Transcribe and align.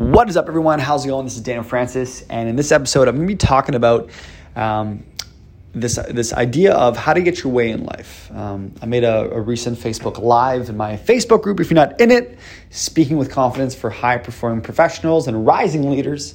What 0.00 0.30
is 0.30 0.36
up, 0.38 0.48
everyone? 0.48 0.78
How's 0.78 1.04
it 1.04 1.08
going? 1.08 1.26
This 1.26 1.36
is 1.36 1.42
Daniel 1.42 1.62
Francis, 1.62 2.22
and 2.30 2.48
in 2.48 2.56
this 2.56 2.72
episode, 2.72 3.06
I'm 3.06 3.16
going 3.16 3.28
to 3.28 3.34
be 3.34 3.36
talking 3.36 3.74
about 3.74 4.08
um, 4.56 5.04
this 5.74 5.96
this 6.08 6.32
idea 6.32 6.72
of 6.72 6.96
how 6.96 7.12
to 7.12 7.20
get 7.20 7.44
your 7.44 7.52
way 7.52 7.68
in 7.68 7.84
life. 7.84 8.30
Um, 8.32 8.74
I 8.80 8.86
made 8.86 9.04
a, 9.04 9.30
a, 9.30 9.38
recent 9.42 9.78
Facebook 9.78 10.18
Live 10.18 10.70
in 10.70 10.78
my 10.78 10.96
Facebook 10.96 11.42
group. 11.42 11.60
If 11.60 11.68
you're 11.68 11.74
not 11.74 12.00
in 12.00 12.10
it, 12.10 12.38
speaking 12.70 13.18
with 13.18 13.30
confidence 13.30 13.74
for 13.74 13.90
high 13.90 14.16
performing 14.16 14.62
professionals 14.62 15.28
and 15.28 15.44
rising 15.44 15.90
leaders. 15.90 16.34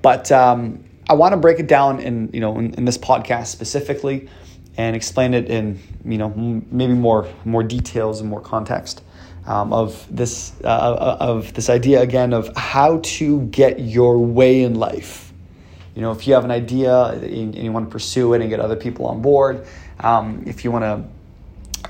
But 0.00 0.30
um, 0.30 0.84
I 1.10 1.14
want 1.14 1.32
to 1.32 1.38
break 1.38 1.58
it 1.58 1.66
down 1.66 1.98
in 1.98 2.30
you 2.32 2.38
know 2.38 2.56
in, 2.56 2.72
in, 2.74 2.84
this 2.84 2.98
podcast 2.98 3.48
specifically, 3.48 4.28
and 4.76 4.94
explain 4.94 5.34
it 5.34 5.50
in 5.50 5.80
you 6.04 6.18
know 6.18 6.28
maybe 6.70 6.92
more 6.92 7.28
more 7.44 7.64
details 7.64 8.20
and 8.20 8.30
more 8.30 8.40
context 8.40 9.02
um, 9.46 9.72
of 9.72 10.06
this 10.14 10.52
uh, 10.64 10.66
uh, 10.66 11.16
of 11.20 11.52
this 11.54 11.70
idea 11.70 12.02
again 12.02 12.32
of 12.32 12.54
how 12.56 13.00
to 13.02 13.42
get 13.46 13.80
your 13.80 14.18
way 14.18 14.62
in 14.62 14.74
life. 14.74 15.32
You 15.94 16.02
know, 16.02 16.12
if 16.12 16.26
you 16.26 16.34
have 16.34 16.44
an 16.44 16.50
idea 16.50 17.08
and 17.08 17.54
you 17.54 17.72
want 17.72 17.86
to 17.86 17.90
pursue 17.90 18.34
it 18.34 18.42
and 18.42 18.50
get 18.50 18.60
other 18.60 18.76
people 18.76 19.06
on 19.06 19.22
board, 19.22 19.66
um, 20.00 20.44
if 20.46 20.64
you 20.64 20.70
want 20.70 20.84
to 20.84 21.08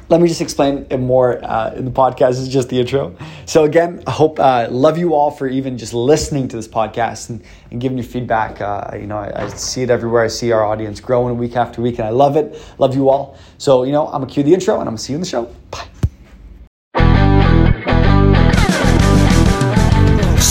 let 0.08 0.20
me 0.20 0.28
just 0.28 0.40
explain 0.40 0.86
it 0.90 0.98
more 0.98 1.44
uh, 1.44 1.72
in 1.74 1.84
the 1.84 1.90
podcast. 1.90 2.30
Is 2.30 2.48
just 2.48 2.68
the 2.68 2.78
intro. 2.78 3.16
So 3.44 3.64
again, 3.64 4.02
I 4.06 4.10
hope 4.10 4.38
uh, 4.38 4.68
love 4.70 4.98
you 4.98 5.14
all 5.14 5.30
for 5.30 5.48
even 5.48 5.78
just 5.78 5.94
listening 5.94 6.48
to 6.48 6.56
this 6.56 6.68
podcast 6.68 7.30
and, 7.30 7.42
and 7.70 7.80
giving 7.80 7.98
you 7.98 8.04
feedback. 8.04 8.60
Uh, 8.60 8.90
you 8.94 9.06
know, 9.06 9.18
I, 9.18 9.44
I, 9.44 9.48
see 9.48 9.82
it 9.82 9.90
everywhere. 9.90 10.22
I 10.22 10.28
see 10.28 10.52
our 10.52 10.64
audience 10.64 11.00
growing 11.00 11.38
week 11.38 11.56
after 11.56 11.82
week, 11.82 11.98
and 11.98 12.06
I 12.06 12.10
love 12.10 12.36
it. 12.36 12.62
Love 12.78 12.94
you 12.94 13.08
all. 13.08 13.38
So 13.58 13.82
you 13.82 13.92
know, 13.92 14.06
I'm 14.06 14.20
gonna 14.20 14.26
cue 14.26 14.42
the 14.42 14.54
intro, 14.54 14.74
and 14.74 14.82
I'm 14.82 14.88
gonna 14.88 14.98
see 14.98 15.12
you 15.12 15.16
in 15.16 15.22
the 15.22 15.28
show. 15.28 15.44
Bye. 15.70 15.95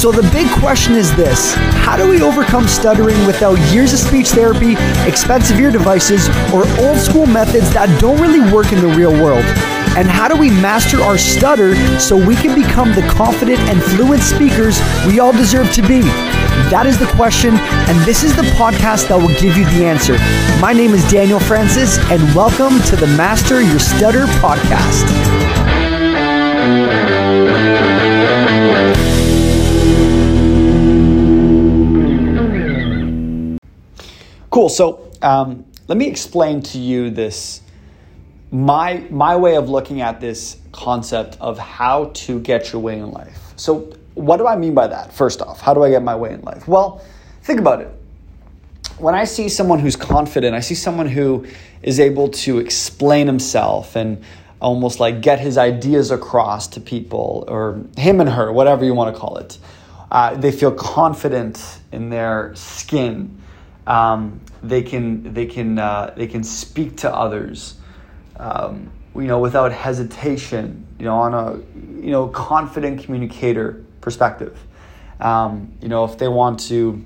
So 0.05 0.11
the 0.11 0.29
big 0.31 0.47
question 0.61 0.93
is 0.93 1.09
this 1.15 1.55
How 1.81 1.97
do 1.97 2.07
we 2.07 2.21
overcome 2.21 2.67
stuttering 2.67 3.25
without 3.25 3.55
years 3.73 3.91
of 3.91 3.97
speech 3.97 4.27
therapy, 4.27 4.75
expensive 5.09 5.59
ear 5.59 5.71
devices, 5.71 6.29
or 6.53 6.67
old 6.77 6.99
school 6.99 7.25
methods 7.25 7.73
that 7.73 7.89
don't 7.99 8.21
really 8.21 8.53
work 8.53 8.71
in 8.71 8.81
the 8.81 8.87
real 8.95 9.11
world? 9.11 9.43
And 9.97 10.07
how 10.07 10.27
do 10.27 10.35
we 10.35 10.51
master 10.51 11.01
our 11.01 11.17
stutter 11.17 11.73
so 11.99 12.15
we 12.15 12.35
can 12.35 12.53
become 12.53 12.93
the 12.93 13.01
confident 13.09 13.57
and 13.61 13.81
fluent 13.81 14.21
speakers 14.21 14.79
we 15.07 15.19
all 15.19 15.31
deserve 15.31 15.71
to 15.71 15.81
be? 15.81 16.01
That 16.69 16.85
is 16.85 16.99
the 16.99 17.07
question, 17.07 17.55
and 17.57 17.97
this 18.05 18.23
is 18.23 18.35
the 18.35 18.45
podcast 18.61 19.07
that 19.07 19.17
will 19.17 19.33
give 19.41 19.57
you 19.57 19.65
the 19.65 19.87
answer. 19.87 20.19
My 20.61 20.71
name 20.71 20.93
is 20.93 21.03
Daniel 21.11 21.39
Francis, 21.39 21.97
and 22.11 22.21
welcome 22.35 22.79
to 22.91 22.95
the 22.95 23.07
Master 23.17 23.59
Your 23.59 23.79
Stutter 23.79 24.27
podcast. 24.37 25.09
Cool. 34.55 34.69
So 34.69 35.11
um, 35.21 35.65
let 35.89 35.97
me 35.97 36.07
explain 36.07 36.61
to 36.61 36.77
you 36.77 37.09
this 37.09 37.59
my 38.51 39.05
my 39.09 39.35
way 39.35 39.57
of 39.57 39.67
looking 39.67 39.99
at 39.99 40.21
this 40.21 40.55
concept 40.71 41.35
of 41.41 41.59
how 41.59 42.11
to 42.13 42.39
get 42.39 42.71
your 42.71 42.81
way 42.81 42.99
in 42.99 43.11
life. 43.11 43.37
So 43.57 43.93
what 44.13 44.37
do 44.37 44.47
I 44.47 44.55
mean 44.55 44.73
by 44.73 44.87
that? 44.87 45.11
First 45.11 45.41
off, 45.41 45.59
how 45.59 45.73
do 45.73 45.83
I 45.83 45.89
get 45.89 46.03
my 46.03 46.15
way 46.15 46.31
in 46.31 46.39
life? 46.39 46.69
Well, 46.69 47.03
think 47.41 47.59
about 47.59 47.81
it. 47.81 47.89
When 48.97 49.13
I 49.13 49.25
see 49.25 49.49
someone 49.49 49.79
who's 49.79 49.97
confident, 49.97 50.55
I 50.55 50.61
see 50.61 50.73
someone 50.73 51.09
who 51.09 51.45
is 51.83 51.99
able 51.99 52.29
to 52.45 52.59
explain 52.59 53.27
himself 53.27 53.97
and 53.97 54.23
almost 54.61 55.01
like 55.01 55.19
get 55.19 55.41
his 55.41 55.57
ideas 55.57 56.11
across 56.11 56.69
to 56.69 56.79
people 56.79 57.43
or 57.49 57.81
him 57.97 58.21
and 58.21 58.29
her, 58.29 58.53
whatever 58.53 58.85
you 58.85 58.93
want 58.93 59.13
to 59.13 59.19
call 59.19 59.35
it. 59.35 59.57
Uh, 60.09 60.33
they 60.33 60.53
feel 60.53 60.71
confident 60.71 61.81
in 61.91 62.09
their 62.09 62.55
skin 62.55 63.41
um, 63.87 64.41
they 64.63 64.81
can 64.81 65.33
they 65.33 65.45
can 65.45 65.77
uh, 65.79 66.13
they 66.15 66.27
can 66.27 66.43
speak 66.43 66.97
to 66.97 67.13
others, 67.13 67.75
um, 68.37 68.91
you 69.15 69.27
know, 69.27 69.39
without 69.39 69.71
hesitation. 69.71 70.85
You 70.99 71.05
know, 71.05 71.15
on 71.15 71.33
a 71.33 71.55
you 72.03 72.11
know 72.11 72.27
confident 72.27 73.03
communicator 73.03 73.83
perspective. 74.01 74.57
Um, 75.19 75.73
you 75.81 75.87
know, 75.87 76.05
if 76.05 76.17
they 76.17 76.27
want 76.27 76.59
to 76.61 77.03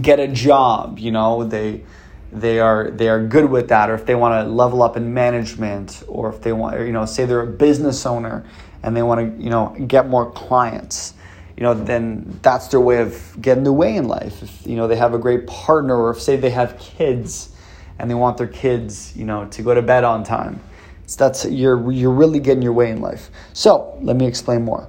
get 0.00 0.18
a 0.18 0.28
job, 0.28 0.98
you 0.98 1.10
know, 1.10 1.44
they 1.44 1.84
they 2.32 2.60
are 2.60 2.90
they 2.90 3.08
are 3.08 3.22
good 3.22 3.50
with 3.50 3.68
that, 3.68 3.90
or 3.90 3.94
if 3.94 4.06
they 4.06 4.14
want 4.14 4.44
to 4.44 4.50
level 4.50 4.82
up 4.82 4.96
in 4.96 5.12
management, 5.12 6.02
or 6.08 6.30
if 6.30 6.40
they 6.40 6.52
want, 6.52 6.80
you 6.80 6.92
know, 6.92 7.04
say 7.04 7.26
they're 7.26 7.40
a 7.40 7.46
business 7.46 8.06
owner 8.06 8.44
and 8.82 8.96
they 8.96 9.02
want 9.02 9.20
to, 9.20 9.42
you 9.42 9.50
know, 9.50 9.76
get 9.86 10.08
more 10.08 10.30
clients 10.32 11.14
you 11.56 11.62
know, 11.62 11.74
then 11.74 12.38
that's 12.42 12.68
their 12.68 12.80
way 12.80 12.98
of 12.98 13.36
getting 13.40 13.64
their 13.64 13.72
way 13.72 13.96
in 13.96 14.08
life. 14.08 14.42
If, 14.42 14.66
you 14.66 14.76
know, 14.76 14.88
they 14.88 14.96
have 14.96 15.14
a 15.14 15.18
great 15.18 15.46
partner 15.46 15.96
or 15.96 16.10
if, 16.10 16.20
say, 16.20 16.36
they 16.36 16.50
have 16.50 16.78
kids 16.78 17.54
and 17.98 18.10
they 18.10 18.14
want 18.14 18.38
their 18.38 18.48
kids, 18.48 19.14
you 19.16 19.24
know, 19.24 19.46
to 19.46 19.62
go 19.62 19.74
to 19.74 19.82
bed 19.82 20.04
on 20.04 20.24
time. 20.24 20.60
So 21.06 21.24
that's, 21.24 21.44
you're, 21.44 21.90
you're 21.92 22.12
really 22.12 22.40
getting 22.40 22.62
your 22.62 22.72
way 22.72 22.90
in 22.90 23.00
life. 23.00 23.30
So 23.52 23.98
let 24.00 24.16
me 24.16 24.26
explain 24.26 24.64
more. 24.64 24.88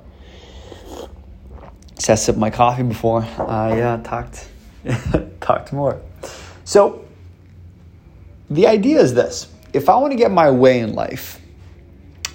So 2.00 2.13
I 2.13 2.16
sipped 2.16 2.40
my 2.40 2.50
coffee 2.50 2.84
before 2.84 3.23
I 3.38 3.81
uh, 3.81 4.03
talked, 4.03 4.47
talked 5.41 5.73
more. 5.73 6.02
So 6.63 7.06
the 8.50 8.68
idea 8.68 9.00
is 9.00 9.13
this. 9.13 9.47
If 9.73 9.90
I 9.90 9.96
want 9.97 10.12
to 10.12 10.18
get 10.18 10.31
my 10.31 10.52
way 10.52 10.79
in 10.79 10.94
life, 10.94 11.40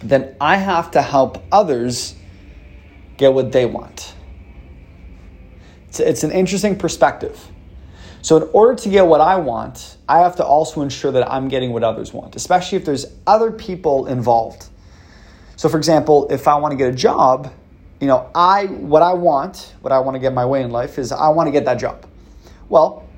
then 0.02 0.36
I 0.40 0.56
have 0.56 0.90
to 0.92 1.02
help 1.02 1.42
others 1.50 2.14
get 3.16 3.32
what 3.32 3.52
they 3.52 3.66
want. 3.66 4.14
It's, 5.88 6.00
it's 6.00 6.24
an 6.24 6.32
interesting 6.32 6.76
perspective. 6.76 7.48
So, 8.20 8.36
in 8.36 8.48
order 8.52 8.74
to 8.82 8.88
get 8.88 9.06
what 9.06 9.20
I 9.20 9.36
want, 9.36 9.96
I 10.08 10.18
have 10.18 10.36
to 10.36 10.44
also 10.44 10.82
ensure 10.82 11.12
that 11.12 11.30
I'm 11.30 11.48
getting 11.48 11.72
what 11.72 11.84
others 11.84 12.12
want, 12.12 12.36
especially 12.36 12.76
if 12.76 12.84
there's 12.84 13.06
other 13.26 13.50
people 13.52 14.06
involved. 14.06 14.68
So, 15.56 15.68
for 15.68 15.76
example, 15.76 16.26
if 16.30 16.48
I 16.48 16.56
want 16.56 16.72
to 16.72 16.76
get 16.76 16.92
a 16.92 16.96
job, 16.96 17.52
you 18.00 18.06
know, 18.06 18.30
I 18.34 18.66
what 18.66 19.02
I 19.02 19.12
want, 19.12 19.74
what 19.80 19.92
I 19.92 19.98
want 20.00 20.14
to 20.16 20.18
get 20.18 20.32
my 20.32 20.44
way 20.44 20.62
in 20.62 20.70
life 20.70 20.98
is 20.98 21.12
I 21.12 21.28
want 21.28 21.46
to 21.46 21.52
get 21.52 21.64
that 21.64 21.78
job. 21.78 22.06
Well, 22.68 23.08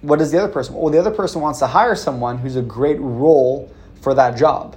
what 0.00 0.18
does 0.18 0.30
the 0.30 0.38
other 0.38 0.52
person? 0.52 0.74
Well, 0.74 0.90
the 0.90 0.98
other 0.98 1.10
person 1.10 1.40
wants 1.40 1.58
to 1.60 1.66
hire 1.66 1.94
someone 1.94 2.38
who's 2.38 2.56
a 2.56 2.62
great 2.62 2.98
role 3.00 3.72
for 4.00 4.14
that 4.14 4.36
job. 4.36 4.76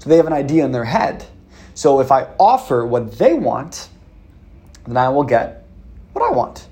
So 0.00 0.10
they 0.10 0.16
have 0.16 0.26
an 0.26 0.32
idea 0.32 0.64
in 0.64 0.72
their 0.72 0.84
head. 0.84 1.24
So 1.74 2.00
if 2.00 2.10
I 2.10 2.28
offer 2.38 2.84
what 2.84 3.18
they 3.18 3.34
want, 3.34 3.88
then 4.86 4.96
I 4.96 5.08
will 5.08 5.24
get 5.24 5.63
what 6.14 6.30
I 6.30 6.34
want. 6.34 6.66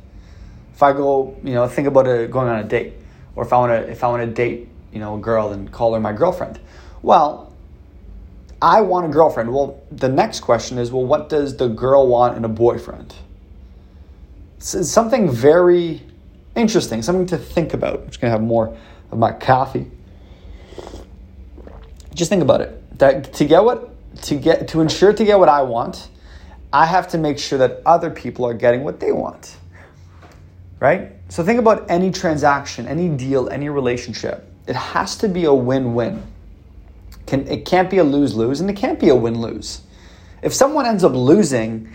If 0.74 0.82
I 0.82 0.92
go, 0.92 1.36
you 1.44 1.52
know, 1.52 1.68
think 1.68 1.86
about 1.86 2.06
it, 2.06 2.30
going 2.30 2.48
on 2.48 2.60
a 2.60 2.64
date, 2.64 2.94
or 3.36 3.44
if 3.44 3.52
I 3.52 3.58
want 3.58 3.72
to, 3.72 3.90
if 3.90 4.02
I 4.02 4.08
want 4.08 4.22
to 4.22 4.32
date, 4.32 4.68
you 4.92 4.98
know, 4.98 5.16
a 5.16 5.18
girl 5.18 5.52
and 5.52 5.70
call 5.70 5.92
her 5.94 6.00
my 6.00 6.12
girlfriend. 6.12 6.58
Well, 7.02 7.52
I 8.60 8.80
want 8.80 9.06
a 9.06 9.08
girlfriend. 9.08 9.52
Well, 9.52 9.82
the 9.90 10.08
next 10.08 10.40
question 10.40 10.78
is, 10.78 10.90
well, 10.90 11.04
what 11.04 11.28
does 11.28 11.56
the 11.56 11.68
girl 11.68 12.06
want 12.06 12.36
in 12.36 12.44
a 12.44 12.48
boyfriend? 12.48 13.14
It's 14.58 14.88
something 14.88 15.28
very 15.28 16.02
interesting, 16.54 17.02
something 17.02 17.26
to 17.26 17.38
think 17.38 17.74
about. 17.74 18.00
I'm 18.00 18.06
just 18.06 18.20
gonna 18.20 18.30
have 18.30 18.42
more 18.42 18.76
of 19.10 19.18
my 19.18 19.32
coffee. 19.32 19.90
Just 22.14 22.28
think 22.28 22.42
about 22.42 22.60
it. 22.60 22.98
That 22.98 23.32
to 23.34 23.44
get 23.44 23.64
what 23.64 23.90
to 24.22 24.36
get 24.36 24.68
to 24.68 24.80
ensure 24.80 25.12
to 25.12 25.24
get 25.24 25.38
what 25.38 25.48
I 25.48 25.62
want, 25.62 26.08
I 26.72 26.86
have 26.86 27.08
to 27.08 27.18
make 27.18 27.38
sure 27.38 27.58
that 27.58 27.82
other 27.84 28.10
people 28.10 28.44
are 28.46 28.54
getting 28.54 28.82
what 28.82 29.00
they 29.00 29.12
want. 29.12 29.56
Right? 30.80 31.12
So 31.28 31.44
think 31.44 31.58
about 31.58 31.90
any 31.90 32.10
transaction, 32.10 32.86
any 32.86 33.08
deal, 33.08 33.48
any 33.48 33.68
relationship. 33.68 34.48
It 34.66 34.76
has 34.76 35.16
to 35.18 35.28
be 35.28 35.44
a 35.44 35.54
win-win. 35.54 36.22
Can, 37.26 37.46
it 37.46 37.64
can't 37.64 37.88
be 37.88 37.98
a 37.98 38.04
lose-lose 38.04 38.60
and 38.60 38.68
it 38.68 38.76
can't 38.76 38.98
be 38.98 39.08
a 39.08 39.14
win-lose. 39.14 39.82
If 40.42 40.52
someone 40.52 40.86
ends 40.86 41.04
up 41.04 41.12
losing 41.12 41.92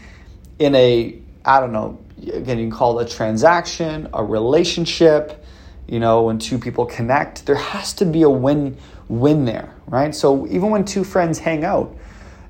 in 0.59 0.73
a, 0.75 1.19
I 1.43 1.59
don't 1.59 1.73
know, 1.73 1.99
again, 2.21 2.59
you 2.59 2.67
can 2.67 2.71
call 2.71 2.99
it 2.99 3.11
a 3.11 3.15
transaction, 3.15 4.07
a 4.13 4.23
relationship, 4.23 5.43
you 5.87 5.99
know, 5.99 6.23
when 6.23 6.39
two 6.39 6.57
people 6.57 6.85
connect, 6.85 7.45
there 7.45 7.55
has 7.55 7.93
to 7.93 8.05
be 8.05 8.23
a 8.23 8.29
win 8.29 8.77
win 9.09 9.45
there, 9.45 9.73
right? 9.87 10.13
So 10.13 10.47
even 10.47 10.69
when 10.69 10.83
two 10.83 11.03
friends 11.03 11.39
hang 11.39 11.63
out, 11.63 11.95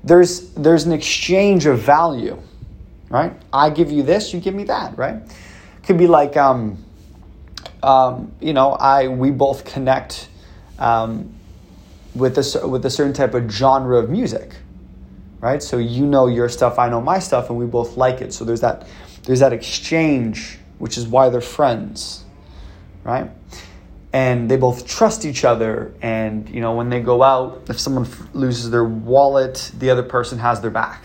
there's 0.04 0.50
there's 0.50 0.84
an 0.84 0.92
exchange 0.92 1.66
of 1.66 1.80
value, 1.80 2.40
right? 3.10 3.32
I 3.52 3.70
give 3.70 3.90
you 3.90 4.02
this, 4.02 4.32
you 4.32 4.40
give 4.40 4.54
me 4.54 4.64
that, 4.64 4.96
right? 4.96 5.22
Could 5.82 5.98
be 5.98 6.06
like, 6.06 6.36
um, 6.36 6.84
um, 7.82 8.32
you 8.40 8.52
know, 8.52 8.72
I 8.72 9.08
we 9.08 9.30
both 9.30 9.64
connect 9.64 10.28
um, 10.78 11.34
with 12.14 12.38
a 12.38 12.68
with 12.68 12.84
a 12.86 12.90
certain 12.90 13.12
type 13.12 13.34
of 13.34 13.50
genre 13.50 13.98
of 13.98 14.10
music, 14.10 14.54
right? 15.40 15.62
So 15.62 15.78
you 15.78 16.06
know 16.06 16.26
your 16.26 16.48
stuff, 16.48 16.78
I 16.78 16.88
know 16.88 17.00
my 17.00 17.18
stuff, 17.18 17.50
and 17.50 17.58
we 17.58 17.66
both 17.66 17.96
like 17.96 18.20
it. 18.20 18.32
So 18.32 18.44
there's 18.44 18.60
that 18.60 18.86
there's 19.24 19.40
that 19.40 19.52
exchange, 19.52 20.58
which 20.78 20.96
is 20.96 21.06
why 21.06 21.28
they're 21.28 21.40
friends, 21.40 22.24
right? 23.04 23.30
And 24.12 24.50
they 24.50 24.56
both 24.56 24.86
trust 24.86 25.24
each 25.24 25.44
other 25.44 25.92
and 26.00 26.48
you 26.48 26.60
know 26.60 26.74
when 26.74 26.88
they 26.88 27.00
go 27.00 27.22
out 27.22 27.62
if 27.68 27.78
someone 27.78 28.04
f- 28.04 28.22
loses 28.32 28.70
their 28.70 28.84
wallet 28.84 29.70
the 29.78 29.90
other 29.90 30.02
person 30.02 30.38
has 30.38 30.60
their 30.60 30.70
back 30.70 31.02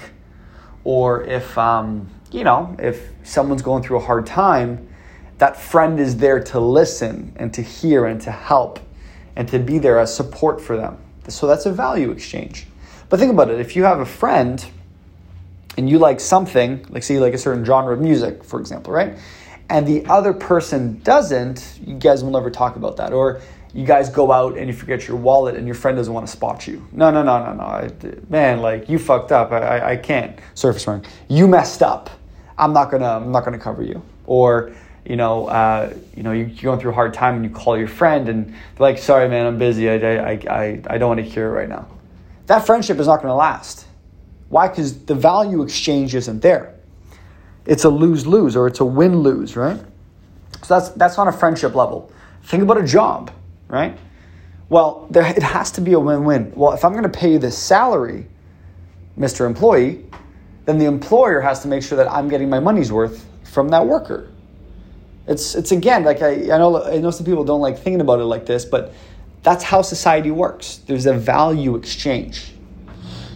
or 0.86 1.24
if 1.24 1.58
um, 1.58 2.10
you 2.34 2.44
know, 2.44 2.76
if 2.80 3.10
someone's 3.24 3.62
going 3.62 3.84
through 3.84 3.98
a 3.98 4.02
hard 4.02 4.26
time, 4.26 4.90
that 5.38 5.56
friend 5.56 6.00
is 6.00 6.18
there 6.18 6.42
to 6.42 6.60
listen 6.60 7.32
and 7.36 7.54
to 7.54 7.62
hear 7.62 8.06
and 8.06 8.20
to 8.22 8.32
help 8.32 8.80
and 9.36 9.48
to 9.48 9.60
be 9.60 9.78
there 9.78 10.00
as 10.00 10.14
support 10.14 10.60
for 10.60 10.76
them. 10.76 10.98
So 11.28 11.48
that's 11.48 11.66
a 11.66 11.72
value 11.72 12.12
exchange. 12.12 12.68
But 13.10 13.20
think 13.20 13.32
about 13.32 13.50
it 13.50 13.60
if 13.60 13.76
you 13.76 13.84
have 13.84 14.00
a 14.00 14.06
friend 14.06 14.66
and 15.78 15.90
you 15.90 16.00
like 16.00 16.20
something, 16.20 16.86
like 16.90 17.04
say 17.04 17.20
like 17.20 17.34
a 17.34 17.38
certain 17.38 17.64
genre 17.64 17.94
of 17.94 18.02
music, 18.02 18.44
for 18.44 18.60
example, 18.60 18.92
right? 18.92 19.18
And 19.74 19.88
the 19.88 20.06
other 20.06 20.34
person 20.34 21.00
doesn't, 21.00 21.80
you 21.84 21.96
guys 21.96 22.24
will 22.24 22.30
never 22.30 22.52
talk 22.52 22.76
about 22.76 22.96
that. 22.98 23.12
Or 23.12 23.42
you 23.74 23.88
guys 23.88 24.08
go 24.08 24.32
out 24.32 24.56
and 24.56 24.68
you 24.68 24.74
forget 24.74 25.08
your 25.08 25.18
wallet 25.18 25.56
and 25.56 25.66
your 25.66 25.74
friend 25.74 25.98
doesn't 25.98 26.14
want 26.14 26.28
to 26.28 26.32
spot 26.32 26.68
you. 26.68 26.88
No, 26.92 27.10
no, 27.10 27.24
no, 27.24 27.44
no, 27.44 27.54
no. 27.56 27.64
I, 27.64 27.92
man, 28.30 28.62
like 28.62 28.88
you 28.88 29.00
fucked 29.00 29.32
up. 29.32 29.52
I, 29.52 29.58
I, 29.58 29.90
I 29.94 29.98
can't. 29.98 30.38
Surface 30.54 30.86
running. 30.86 31.08
You 31.28 31.48
messed 31.48 31.82
up. 31.82 32.12
I'm 32.56 32.72
not 32.72 32.92
gonna. 32.92 33.16
I'm 33.16 33.32
not 33.32 33.46
gonna 33.46 33.58
cover 33.58 33.82
you. 33.82 34.04
Or 34.28 34.76
you 35.06 35.16
know, 35.16 35.48
uh, 35.48 35.92
you 36.16 36.22
know, 36.22 36.34
you're 36.34 36.50
going 36.50 36.80
through 36.80 36.92
a 36.92 36.94
hard 36.94 37.16
time 37.16 37.38
and 37.38 37.44
you 37.44 37.50
call 37.50 37.76
your 37.76 37.88
friend 37.88 38.30
and 38.30 38.50
they're 38.50 38.56
like, 38.78 39.00
"Sorry, 39.00 39.28
man, 39.28 39.48
I'm 39.48 39.58
busy. 39.58 39.90
I, 39.90 39.96
I, 39.96 40.32
I, 40.32 40.82
I 40.86 40.98
don't 41.00 41.08
want 41.08 41.20
to 41.20 41.26
hear 41.26 41.48
it 41.48 41.52
right 41.52 41.68
now." 41.68 41.88
That 42.46 42.64
friendship 42.68 43.00
is 43.00 43.08
not 43.08 43.24
going 43.24 43.30
to 43.30 43.36
last. 43.36 43.88
Why? 44.50 44.68
Because 44.68 45.06
the 45.06 45.16
value 45.16 45.64
exchange 45.64 46.14
isn't 46.14 46.42
there. 46.42 46.73
It's 47.66 47.84
a 47.84 47.90
lose 47.90 48.28
lose 48.28 48.56
or 48.56 48.68
it's 48.68 48.80
a 48.80 48.86
win 48.86 49.20
lose, 49.20 49.56
right? 49.56 49.80
So 50.64 50.80
that's 50.80 50.90
that's 50.90 51.18
on 51.18 51.28
a 51.28 51.32
friendship 51.32 51.76
level. 51.76 52.12
Think 52.44 52.64
about 52.64 52.78
a 52.78 52.86
job 52.86 53.32
right? 53.74 53.98
Well, 54.70 55.08
there, 55.10 55.26
it 55.26 55.42
has 55.42 55.72
to 55.72 55.82
be 55.82 55.94
a 55.94 56.00
win 56.00 56.24
win. 56.24 56.54
Well, 56.56 56.74
if 56.74 56.86
I'm 56.86 56.92
going 56.92 57.04
to 57.04 57.10
pay 57.10 57.32
you 57.32 57.40
this 57.40 57.58
salary, 57.58 58.28
Mr. 59.18 59.48
Employee, 59.48 60.06
then 60.66 60.78
the 60.78 60.86
employer 60.86 61.42
has 61.42 61.62
to 61.64 61.68
make 61.68 61.84
sure 61.84 61.98
that 61.98 62.10
I'm 62.10 62.30
getting 62.30 62.50
my 62.50 62.60
money's 62.60 62.92
worth 62.92 63.26
from 63.44 63.70
that 63.70 63.86
worker. 63.86 64.30
It's, 65.28 65.56
it's 65.56 65.72
again, 65.72 66.04
like 66.04 66.22
I, 66.22 66.54
I, 66.54 66.58
know, 66.58 66.84
I 66.84 66.98
know 67.00 67.10
some 67.10 67.26
people 67.26 67.44
don't 67.44 67.62
like 67.62 67.78
thinking 67.78 68.02
about 68.02 68.20
it 68.20 68.26
like 68.26 68.46
this, 68.46 68.64
but 68.64 68.94
that's 69.42 69.64
how 69.64 69.82
society 69.82 70.32
works. 70.32 70.78
There's 70.88 71.08
a 71.08 71.14
value 71.14 71.76
exchange. 71.76 72.54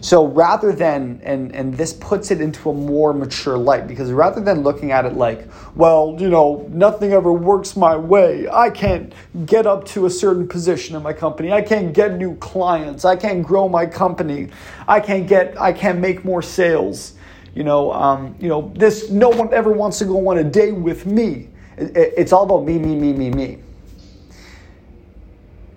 So 0.08 0.26
rather 0.26 0.72
than, 0.72 1.20
and, 1.22 1.54
and 1.54 1.74
this 1.74 1.92
puts 1.92 2.32
it 2.32 2.40
into 2.40 2.70
a 2.70 2.74
more 2.74 3.14
mature 3.14 3.58
light, 3.58 3.90
because 3.90 4.10
rather 4.10 4.40
than 4.40 4.62
looking 4.64 4.94
at 4.94 5.04
it 5.04 5.18
like, 5.18 5.50
well, 5.76 6.16
you 6.18 6.30
know, 6.30 6.66
nothing 6.72 7.12
ever 7.12 7.34
works 7.34 7.76
my 7.76 7.94
way, 7.98 8.48
I 8.48 8.70
can't 8.70 9.12
get 9.46 9.68
up 9.68 9.84
to 9.88 10.06
a 10.06 10.10
certain 10.10 10.48
position 10.48 10.96
in 10.96 11.04
my 11.04 11.12
company, 11.12 11.52
I 11.52 11.62
can't 11.62 11.92
get 11.92 12.18
new 12.18 12.38
clients, 12.38 13.04
I 13.04 13.18
can't 13.18 13.46
grow 13.46 13.68
my 13.68 13.86
company, 13.86 14.48
I 14.88 15.02
can't 15.02 15.28
get, 15.28 15.60
I 15.60 15.74
can't 15.74 16.00
make 16.00 16.24
more 16.24 16.42
sales, 16.42 17.16
you 17.54 17.66
know, 17.66 17.92
um, 17.92 18.34
you 18.40 18.48
know, 18.48 18.72
this, 18.78 19.10
no 19.10 19.28
one 19.28 19.54
ever 19.54 19.74
wants 19.74 20.00
to 20.00 20.06
go 20.06 20.26
on 20.30 20.38
a 20.38 20.44
day 20.46 20.72
with 20.72 21.06
me. 21.06 21.50
It, 21.76 21.98
it, 21.98 22.14
it's 22.16 22.32
all 22.32 22.46
about 22.46 22.64
me, 22.64 22.80
me, 22.80 22.96
me, 22.96 23.12
me, 23.12 23.30
me. 23.30 23.58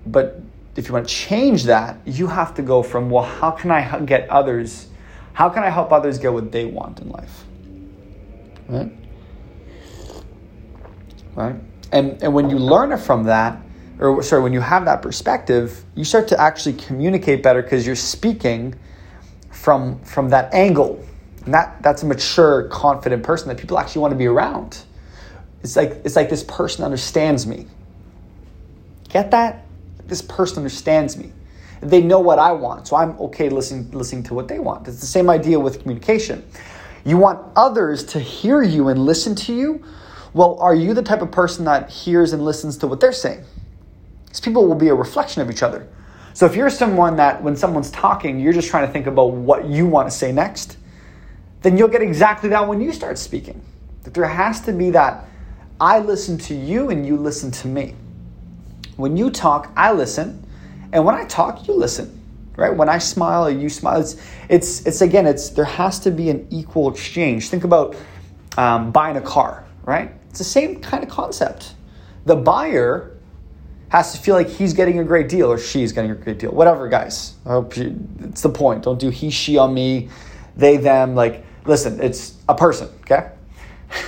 But 0.06 0.40
if 0.80 0.88
you 0.88 0.94
want 0.94 1.06
to 1.06 1.14
change 1.14 1.64
that, 1.64 2.00
you 2.06 2.26
have 2.26 2.54
to 2.54 2.62
go 2.62 2.82
from, 2.82 3.10
well, 3.10 3.22
how 3.22 3.50
can 3.50 3.70
I 3.70 4.00
get 4.00 4.28
others, 4.30 4.88
how 5.34 5.48
can 5.50 5.62
I 5.62 5.70
help 5.70 5.92
others 5.92 6.18
get 6.18 6.32
what 6.32 6.50
they 6.50 6.64
want 6.64 7.00
in 7.00 7.10
life? 7.10 7.44
Right? 8.66 8.92
Right? 11.34 11.56
And, 11.92 12.22
and 12.22 12.34
when 12.34 12.50
you 12.50 12.58
learn 12.58 12.92
it 12.92 12.98
from 12.98 13.24
that, 13.24 13.60
or 13.98 14.22
sorry, 14.22 14.42
when 14.42 14.54
you 14.54 14.60
have 14.60 14.86
that 14.86 15.02
perspective, 15.02 15.84
you 15.94 16.04
start 16.04 16.28
to 16.28 16.40
actually 16.40 16.72
communicate 16.74 17.42
better 17.42 17.62
because 17.62 17.86
you're 17.86 17.94
speaking 17.94 18.74
from, 19.50 20.02
from 20.02 20.30
that 20.30 20.54
angle. 20.54 21.04
And 21.44 21.52
that, 21.52 21.82
that's 21.82 22.02
a 22.02 22.06
mature, 22.06 22.68
confident 22.68 23.22
person 23.22 23.48
that 23.48 23.58
people 23.58 23.78
actually 23.78 24.00
want 24.00 24.12
to 24.12 24.18
be 24.18 24.26
around. 24.26 24.82
It's 25.62 25.76
like, 25.76 26.00
it's 26.04 26.16
like 26.16 26.30
this 26.30 26.44
person 26.44 26.84
understands 26.84 27.46
me. 27.46 27.66
Get 29.10 29.30
that? 29.32 29.66
This 30.10 30.20
person 30.20 30.58
understands 30.58 31.16
me. 31.16 31.32
They 31.80 32.02
know 32.02 32.20
what 32.20 32.38
I 32.38 32.52
want, 32.52 32.88
so 32.88 32.96
I'm 32.96 33.18
okay 33.20 33.48
listening, 33.48 33.90
listening 33.92 34.22
to 34.24 34.34
what 34.34 34.48
they 34.48 34.58
want. 34.58 34.86
It's 34.86 35.00
the 35.00 35.06
same 35.06 35.30
idea 35.30 35.58
with 35.58 35.80
communication. 35.80 36.46
You 37.04 37.16
want 37.16 37.40
others 37.56 38.04
to 38.06 38.20
hear 38.20 38.62
you 38.62 38.88
and 38.88 39.06
listen 39.06 39.34
to 39.36 39.54
you. 39.54 39.82
Well, 40.34 40.58
are 40.60 40.74
you 40.74 40.92
the 40.92 41.02
type 41.02 41.22
of 41.22 41.30
person 41.30 41.64
that 41.64 41.88
hears 41.88 42.34
and 42.34 42.44
listens 42.44 42.76
to 42.78 42.86
what 42.86 43.00
they're 43.00 43.12
saying? 43.12 43.44
Because 44.26 44.40
people 44.40 44.66
will 44.66 44.74
be 44.74 44.88
a 44.88 44.94
reflection 44.94 45.40
of 45.40 45.50
each 45.50 45.62
other. 45.62 45.88
So 46.34 46.44
if 46.44 46.54
you're 46.54 46.70
someone 46.70 47.16
that 47.16 47.42
when 47.42 47.56
someone's 47.56 47.90
talking, 47.90 48.38
you're 48.38 48.52
just 48.52 48.68
trying 48.68 48.86
to 48.86 48.92
think 48.92 49.06
about 49.06 49.32
what 49.32 49.64
you 49.64 49.86
want 49.86 50.10
to 50.10 50.14
say 50.14 50.32
next, 50.32 50.76
then 51.62 51.78
you'll 51.78 51.88
get 51.88 52.02
exactly 52.02 52.50
that 52.50 52.68
when 52.68 52.80
you 52.80 52.92
start 52.92 53.16
speaking. 53.16 53.62
That 54.02 54.12
there 54.12 54.26
has 54.26 54.60
to 54.62 54.72
be 54.72 54.90
that 54.90 55.24
I 55.80 55.98
listen 55.98 56.36
to 56.38 56.54
you 56.54 56.90
and 56.90 57.06
you 57.06 57.16
listen 57.16 57.50
to 57.52 57.68
me. 57.68 57.94
When 59.00 59.16
you 59.16 59.30
talk, 59.30 59.72
I 59.76 59.92
listen, 59.92 60.46
and 60.92 61.04
when 61.04 61.14
I 61.14 61.24
talk, 61.24 61.66
you 61.66 61.74
listen. 61.74 62.18
Right? 62.56 62.74
When 62.74 62.88
I 62.88 62.98
smile, 62.98 63.46
or 63.46 63.50
you 63.50 63.68
smile. 63.70 64.00
It's 64.00 64.16
it's 64.48 64.86
it's 64.86 65.00
again. 65.00 65.26
It's 65.26 65.50
there 65.50 65.64
has 65.64 65.98
to 66.00 66.10
be 66.10 66.28
an 66.28 66.46
equal 66.50 66.90
exchange. 66.90 67.48
Think 67.48 67.64
about 67.64 67.96
um, 68.58 68.90
buying 68.90 69.16
a 69.16 69.20
car. 69.20 69.64
Right? 69.84 70.12
It's 70.28 70.38
the 70.38 70.44
same 70.44 70.80
kind 70.80 71.02
of 71.02 71.08
concept. 71.08 71.74
The 72.26 72.36
buyer 72.36 73.16
has 73.90 74.12
to 74.12 74.18
feel 74.18 74.34
like 74.34 74.48
he's 74.48 74.72
getting 74.72 74.98
a 75.00 75.04
great 75.04 75.28
deal 75.28 75.50
or 75.50 75.58
she's 75.58 75.92
getting 75.92 76.10
a 76.12 76.14
great 76.14 76.38
deal. 76.38 76.52
Whatever, 76.52 76.88
guys. 76.88 77.34
I 77.44 77.50
hope 77.50 77.76
you, 77.76 77.98
it's 78.20 78.42
the 78.42 78.48
point. 78.48 78.84
Don't 78.84 79.00
do 79.00 79.10
he, 79.10 79.30
she 79.30 79.58
on 79.58 79.74
me, 79.74 80.08
they, 80.56 80.76
them. 80.76 81.16
Like, 81.16 81.44
listen, 81.64 82.00
it's 82.00 82.36
a 82.48 82.54
person. 82.54 82.88
Okay. 83.00 83.30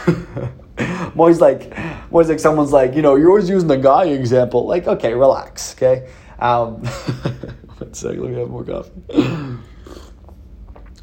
I'm 0.79 1.19
always 1.19 1.41
like, 1.41 1.73
always 2.11 2.29
like 2.29 2.41
someone's 2.41 2.73
like, 2.73 2.95
you 2.95 3.03
know, 3.03 3.17
you're 3.17 3.29
always 3.29 3.49
using 3.49 3.69
the 3.69 3.77
guy 3.77 4.05
example. 4.05 4.67
Like, 4.67 4.87
okay, 4.87 5.15
relax, 5.15 5.75
okay. 5.75 6.09
Um, 6.39 6.85
one 7.79 7.95
second, 7.95 8.23
let 8.23 8.31
me 8.31 8.39
have 8.39 8.49
more 8.49 8.65
coffee. 8.65 8.93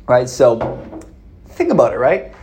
right, 0.07 0.27
so 0.27 1.01
think 1.49 1.71
about 1.71 1.93
it, 1.93 1.97
right? 1.97 2.33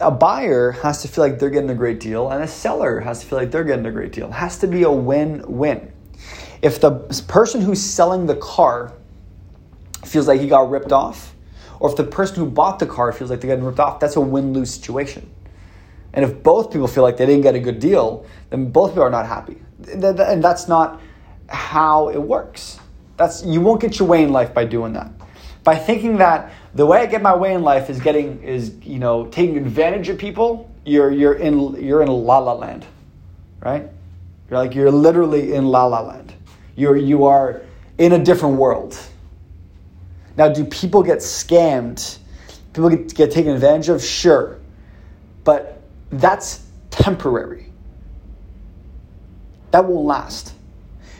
A 0.00 0.10
buyer 0.10 0.72
has 0.72 1.02
to 1.02 1.08
feel 1.08 1.22
like 1.22 1.38
they're 1.38 1.50
getting 1.50 1.70
a 1.70 1.74
great 1.74 2.00
deal, 2.00 2.30
and 2.30 2.42
a 2.42 2.48
seller 2.48 2.98
has 3.00 3.20
to 3.20 3.26
feel 3.26 3.38
like 3.38 3.50
they're 3.50 3.64
getting 3.64 3.86
a 3.86 3.92
great 3.92 4.12
deal. 4.12 4.26
It 4.28 4.32
has 4.32 4.58
to 4.58 4.66
be 4.66 4.82
a 4.82 4.90
win-win. 4.90 5.92
If 6.60 6.80
the 6.80 6.90
person 7.28 7.60
who's 7.60 7.80
selling 7.80 8.26
the 8.26 8.36
car 8.36 8.92
feels 10.04 10.26
like 10.26 10.40
he 10.40 10.48
got 10.48 10.70
ripped 10.70 10.92
off, 10.92 11.34
or 11.78 11.90
if 11.90 11.96
the 11.96 12.04
person 12.04 12.36
who 12.36 12.46
bought 12.46 12.78
the 12.78 12.86
car 12.86 13.12
feels 13.12 13.30
like 13.30 13.40
they're 13.40 13.50
getting 13.50 13.64
ripped 13.64 13.80
off, 13.80 14.00
that's 14.00 14.16
a 14.16 14.20
win-lose 14.20 14.74
situation. 14.74 15.28
And 16.14 16.24
if 16.24 16.42
both 16.42 16.70
people 16.70 16.86
feel 16.86 17.02
like 17.02 17.16
they 17.16 17.26
didn't 17.26 17.42
get 17.42 17.54
a 17.54 17.60
good 17.60 17.78
deal, 17.78 18.26
then 18.50 18.70
both 18.70 18.90
people 18.90 19.04
are 19.04 19.10
not 19.10 19.26
happy. 19.26 19.62
And 19.90 20.42
that's 20.42 20.68
not 20.68 21.00
how 21.48 22.08
it 22.08 22.18
works. 22.18 22.78
That's 23.16 23.44
you 23.44 23.60
won't 23.60 23.80
get 23.80 23.98
your 23.98 24.08
way 24.08 24.22
in 24.22 24.30
life 24.32 24.52
by 24.52 24.64
doing 24.64 24.92
that. 24.94 25.10
By 25.64 25.76
thinking 25.76 26.18
that 26.18 26.52
the 26.74 26.84
way 26.84 26.98
I 26.98 27.06
get 27.06 27.22
my 27.22 27.36
way 27.36 27.54
in 27.54 27.62
life 27.62 27.88
is 27.88 28.00
getting 28.00 28.42
is 28.42 28.74
you 28.82 28.98
know 28.98 29.26
taking 29.26 29.56
advantage 29.58 30.08
of 30.08 30.18
people, 30.18 30.70
you're 30.84 31.10
you're 31.10 31.34
in 31.34 31.82
you're 31.82 32.02
in 32.02 32.08
la 32.08 32.38
la 32.38 32.52
land, 32.54 32.84
right? 33.60 33.88
You're 34.50 34.58
like 34.58 34.74
you're 34.74 34.90
literally 34.90 35.54
in 35.54 35.66
la 35.66 35.86
la 35.86 36.00
land. 36.00 36.32
You're 36.74 36.96
you 36.96 37.24
are 37.26 37.62
in 37.98 38.12
a 38.12 38.18
different 38.18 38.56
world. 38.56 38.98
Now, 40.36 40.48
do 40.48 40.64
people 40.64 41.02
get 41.02 41.18
scammed? 41.18 42.18
People 42.72 42.88
get, 42.90 43.14
get 43.14 43.30
taken 43.30 43.52
advantage 43.52 43.88
of? 43.88 44.02
Sure. 44.02 44.58
But 45.44 45.71
that's 46.12 46.66
temporary. 46.90 47.72
That 49.70 49.86
won't 49.86 50.06
last. 50.06 50.52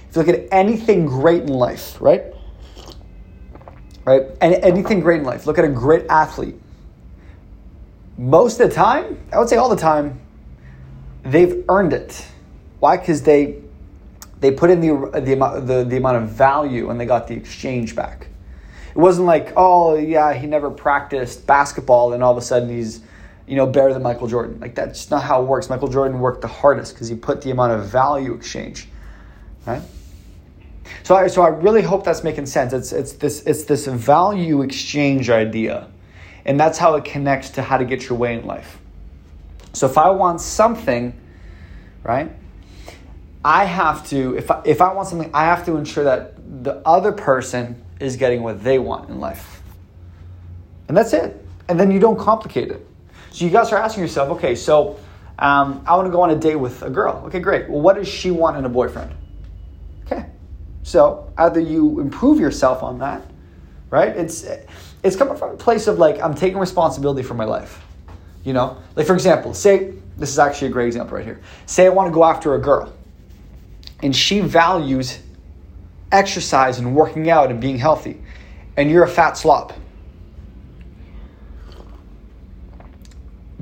If 0.09 0.17
you 0.17 0.23
look 0.23 0.29
at 0.29 0.49
anything 0.53 1.07
great 1.07 1.43
in 1.43 1.49
life, 1.49 1.97
right? 2.01 2.25
Right? 4.05 4.23
And 4.41 4.55
anything 4.57 5.01
great 5.01 5.21
in 5.21 5.25
life, 5.25 5.47
look 5.47 5.59
at 5.59 5.65
a 5.65 5.69
great 5.69 6.05
athlete. 6.11 6.57
Most 8.19 8.61
of 8.61 8.69
the 8.69 8.75
time, 8.75 9.19
I 9.33 9.39
would 9.39 9.49
say 9.49 9.57
all 9.57 9.71
the 9.71 9.77
time, 9.77 10.21
they've 11.23 11.65
earned 11.69 11.95
it. 11.95 12.27
Why? 12.81 12.99
Because 12.99 13.23
they 13.23 13.63
they 14.41 14.51
put 14.51 14.71
in 14.71 14.81
the 14.81 15.21
the 15.21 15.61
the, 15.61 15.85
the 15.85 15.97
amount 15.97 16.19
of 16.19 16.29
value 16.29 16.91
and 16.91 17.01
they 17.01 17.07
got 17.07 17.27
the 17.27 17.35
exchange 17.35 17.97
back. 17.97 18.27
It 18.91 18.99
wasn't 18.99 19.27
like, 19.27 19.55
oh 19.57 19.97
yeah, 19.97 20.35
he 20.35 20.47
never 20.47 20.71
practiced 20.71 21.47
basketball 21.47 22.13
and 22.13 22.23
all 22.23 22.33
of 22.33 22.37
a 22.37 22.43
sudden 22.43 22.69
he's 22.69 23.01
you 23.47 23.57
know, 23.57 23.67
better 23.67 23.93
than 23.93 24.03
Michael 24.03 24.29
Jordan. 24.29 24.61
Like 24.61 24.75
that's 24.75 25.11
not 25.11 25.23
how 25.23 25.43
it 25.43 25.47
works. 25.47 25.69
Michael 25.69 25.89
Jordan 25.89 26.21
worked 26.21 26.41
the 26.41 26.49
hardest 26.49 26.95
because 26.95 27.09
he 27.09 27.17
put 27.17 27.43
the 27.43 27.51
amount 27.51 27.73
of 27.73 27.87
value 27.87 28.35
exchange, 28.35 28.89
right? 29.67 29.83
So 31.03 31.17
I, 31.17 31.27
so 31.27 31.43
I 31.43 31.49
really 31.49 31.83
hope 31.83 32.05
that's 32.05 32.23
making 32.23 32.47
sense. 32.47 32.73
It's, 32.73 32.93
it's, 32.93 33.13
this, 33.13 33.43
it's 33.43 33.65
this 33.65 33.87
value 33.87 34.63
exchange 34.63 35.31
idea. 35.31 35.89
And 36.45 36.59
that's 36.59 36.79
how 36.79 36.95
it 36.97 37.05
connects 37.05 37.51
to 37.51 37.63
how 37.63 37.79
to 37.79 37.85
get 37.85 38.09
your 38.09 38.19
way 38.19 38.35
in 38.39 38.47
life. 38.47 38.79
So 39.73 39.87
if 39.87 39.97
I 39.97 40.11
want 40.11 40.41
something, 40.41 41.19
right, 42.03 42.31
I 43.45 43.65
have 43.65 44.07
to, 44.11 44.37
if 44.37 44.51
I, 44.51 44.63
if 44.65 44.81
I 44.81 44.93
want 44.93 45.09
something, 45.09 45.31
I 45.33 45.45
have 45.45 45.65
to 45.67 45.77
ensure 45.77 46.05
that 46.05 46.65
the 46.65 46.77
other 46.87 47.13
person 47.13 47.83
is 47.99 48.17
getting 48.17 48.43
what 48.43 48.63
they 48.63 48.79
want 48.79 49.09
in 49.09 49.19
life. 49.21 49.63
And 50.89 50.97
that's 50.97 51.13
it. 51.13 51.45
And 51.69 51.79
then 51.79 51.91
you 51.91 51.99
don't 51.99 52.19
complicate 52.19 52.71
it. 52.71 52.87
So 53.33 53.47
you 53.47 53.51
guys 53.51 53.73
are 53.73 53.79
asking 53.79 54.03
yourself, 54.03 54.31
okay, 54.37 54.55
so 54.55 54.99
um, 55.39 55.83
I 55.87 55.97
want 55.97 56.07
to 56.07 56.13
go 56.13 56.21
on 56.21 56.31
a 56.31 56.37
date 56.37 56.57
with 56.57 56.83
a 56.83 56.91
girl. 56.91 57.25
Okay, 57.27 57.41
great. 57.41 57.69
Well, 57.69 57.81
what 57.81 57.97
does 57.97 58.07
she 58.07 58.31
want 58.31 58.59
in 58.59 58.65
a 58.67 58.69
boyfriend? 58.69 59.15
Okay, 60.05 60.27
so 60.83 61.33
either 61.39 61.59
you 61.59 62.01
improve 62.01 62.39
yourself 62.39 62.83
on 62.83 62.99
that, 62.99 63.23
right? 63.89 64.15
It's 64.15 64.47
it's 65.03 65.17
coming 65.17 65.37
from 65.37 65.51
a 65.51 65.57
place 65.57 65.87
of 65.87 65.99
like 65.99 66.21
I'm 66.21 66.35
taking 66.35 66.59
responsibility 66.59 67.23
for 67.23 67.35
my 67.35 67.45
life. 67.45 67.83
You 68.45 68.53
know, 68.53 68.77
like 68.97 69.07
for 69.07 69.15
example, 69.15 69.55
say 69.55 69.95
this 70.19 70.31
is 70.31 70.39
actually 70.39 70.69
a 70.69 70.73
great 70.73 70.89
example 70.89 71.17
right 71.17 71.25
here. 71.25 71.41
Say 71.65 71.87
I 71.87 71.89
want 71.89 72.09
to 72.09 72.15
go 72.15 72.25
after 72.25 72.55
a 72.55 72.61
girl, 72.61 72.93
and 74.03 74.15
she 74.15 74.41
values 74.41 75.21
exercise 76.11 76.79
and 76.79 76.95
working 76.95 77.31
out 77.31 77.51
and 77.51 77.61
being 77.61 77.79
healthy, 77.79 78.21
and 78.77 78.91
you're 78.91 79.05
a 79.05 79.09
fat 79.09 79.39
slop. 79.39 79.73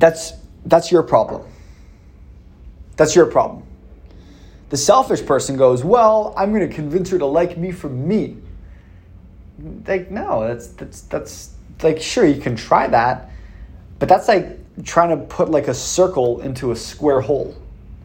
That's 0.01 0.33
that's 0.65 0.91
your 0.91 1.03
problem. 1.03 1.43
That's 2.97 3.15
your 3.15 3.27
problem. 3.27 3.63
The 4.71 4.77
selfish 4.77 5.25
person 5.25 5.57
goes, 5.57 5.85
"Well, 5.85 6.35
I'm 6.37 6.53
going 6.53 6.67
to 6.69 6.75
convince 6.75 7.11
her 7.11 7.19
to 7.19 7.27
like 7.27 7.59
me 7.59 7.71
for 7.71 7.91
me." 7.91 8.39
Like, 9.87 10.11
no, 10.11 10.47
that's 10.49 10.69
that's 10.69 11.03
that's 11.03 11.51
like 11.83 12.01
sure 12.01 12.25
you 12.25 12.41
can 12.41 12.57
try 12.57 12.87
that, 12.87 13.31
but 13.99 14.09
that's 14.09 14.27
like 14.27 14.59
trying 14.85 15.11
to 15.11 15.23
put 15.27 15.51
like 15.51 15.69
a 15.69 15.75
circle 15.75 16.41
into 16.41 16.73
a 16.73 16.77
square 16.77 17.21
hole. 17.21 17.55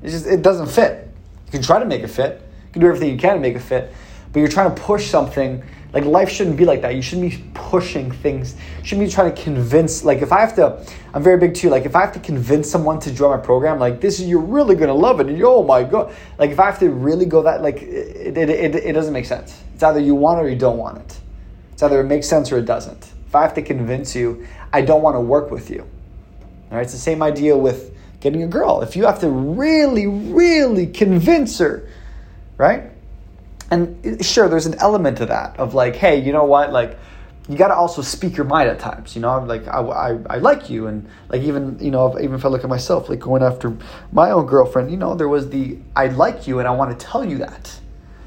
It 0.03 0.09
just 0.09 0.27
it 0.27 0.41
doesn't 0.41 0.67
fit. 0.67 1.07
You 1.45 1.51
can 1.51 1.61
try 1.61 1.79
to 1.79 1.85
make 1.85 2.03
it 2.03 2.09
fit. 2.09 2.41
You 2.67 2.73
can 2.73 2.81
do 2.81 2.87
everything 2.87 3.09
you 3.09 3.17
can 3.17 3.35
to 3.35 3.39
make 3.39 3.55
it 3.55 3.61
fit, 3.61 3.93
but 4.33 4.39
you're 4.41 4.49
trying 4.49 4.75
to 4.75 4.81
push 4.81 5.09
something. 5.09 5.63
Like 5.95 6.03
life 6.03 6.29
shouldn't 6.29 6.57
be 6.57 6.65
like 6.65 6.81
that. 6.81 6.93
You 6.93 7.01
shouldn't 7.01 7.31
be 7.31 7.41
pushing 7.53 8.11
things. 8.11 8.55
You 8.79 8.85
shouldn't 8.85 9.07
be 9.07 9.11
trying 9.11 9.33
to 9.33 9.41
convince. 9.41 10.03
Like 10.03 10.21
if 10.21 10.33
I 10.33 10.41
have 10.41 10.53
to, 10.57 10.85
I'm 11.13 11.23
very 11.23 11.37
big 11.37 11.55
too. 11.55 11.69
Like 11.69 11.85
if 11.85 11.95
I 11.95 12.01
have 12.01 12.11
to 12.13 12.19
convince 12.19 12.69
someone 12.69 12.99
to 12.99 13.13
join 13.13 13.29
my 13.35 13.41
program, 13.41 13.79
like 13.79 14.01
this 14.01 14.19
is 14.19 14.27
you're 14.27 14.41
really 14.41 14.75
gonna 14.75 14.93
love 14.93 15.21
it. 15.21 15.27
And 15.27 15.41
oh 15.41 15.63
my 15.63 15.83
god! 15.83 16.13
Like 16.37 16.51
if 16.51 16.59
I 16.59 16.65
have 16.65 16.79
to 16.79 16.89
really 16.89 17.25
go 17.25 17.43
that, 17.43 17.61
like 17.61 17.81
it, 17.81 18.37
it, 18.37 18.49
it, 18.49 18.75
it 18.75 18.91
doesn't 18.91 19.13
make 19.13 19.25
sense. 19.25 19.57
It's 19.73 19.83
either 19.83 20.01
you 20.01 20.15
want 20.15 20.41
it 20.41 20.43
or 20.43 20.49
you 20.49 20.57
don't 20.57 20.77
want 20.77 20.97
it. 20.97 21.17
It's 21.71 21.81
either 21.81 22.01
it 22.01 22.05
makes 22.05 22.27
sense 22.27 22.51
or 22.51 22.57
it 22.57 22.65
doesn't. 22.65 23.13
If 23.27 23.33
I 23.33 23.43
have 23.43 23.53
to 23.53 23.61
convince 23.61 24.13
you, 24.13 24.45
I 24.73 24.81
don't 24.81 25.01
want 25.01 25.15
to 25.15 25.21
work 25.21 25.49
with 25.49 25.69
you. 25.69 25.87
All 26.71 26.77
right, 26.77 26.83
it's 26.83 26.91
the 26.91 26.99
same 26.99 27.23
idea 27.23 27.55
with 27.55 27.95
getting 28.19 28.43
a 28.43 28.47
girl. 28.47 28.81
If 28.81 28.97
you 28.97 29.05
have 29.05 29.21
to 29.21 29.29
really, 29.29 30.07
really 30.07 30.87
convince 30.87 31.57
her, 31.59 31.87
right? 32.57 32.91
And 33.71 34.05
uh, 34.05 34.23
sure, 34.23 34.47
there's 34.47 34.65
an 34.65 34.75
element 34.75 35.17
to 35.17 35.25
that 35.27 35.57
of 35.59 35.73
like, 35.73 35.95
hey, 35.95 36.19
you 36.21 36.31
know 36.31 36.45
what? 36.45 36.71
Like, 36.71 36.97
you 37.47 37.57
got 37.57 37.67
to 37.67 37.75
also 37.75 38.01
speak 38.01 38.35
your 38.37 38.45
mind 38.45 38.69
at 38.69 38.79
times. 38.79 39.15
You 39.15 39.21
know, 39.21 39.29
I'm 39.29 39.47
like, 39.47 39.67
I, 39.67 39.79
I, 39.79 40.17
I 40.29 40.37
like 40.37 40.69
you. 40.69 40.87
And 40.87 41.07
like, 41.29 41.43
even, 41.43 41.77
you 41.79 41.91
know, 41.91 42.19
even 42.19 42.35
if 42.35 42.45
I 42.45 42.47
look 42.49 42.63
at 42.63 42.69
myself, 42.69 43.07
like 43.07 43.19
going 43.19 43.43
after 43.43 43.77
my 44.11 44.31
own 44.31 44.47
girlfriend, 44.47 44.89
you 44.89 44.97
know, 44.97 45.13
there 45.15 45.29
was 45.29 45.49
the, 45.49 45.77
I 45.95 46.07
like 46.07 46.47
you 46.47 46.59
and 46.59 46.67
I 46.67 46.71
want 46.71 46.97
to 46.97 47.05
tell 47.05 47.23
you 47.23 47.37
that. 47.39 47.79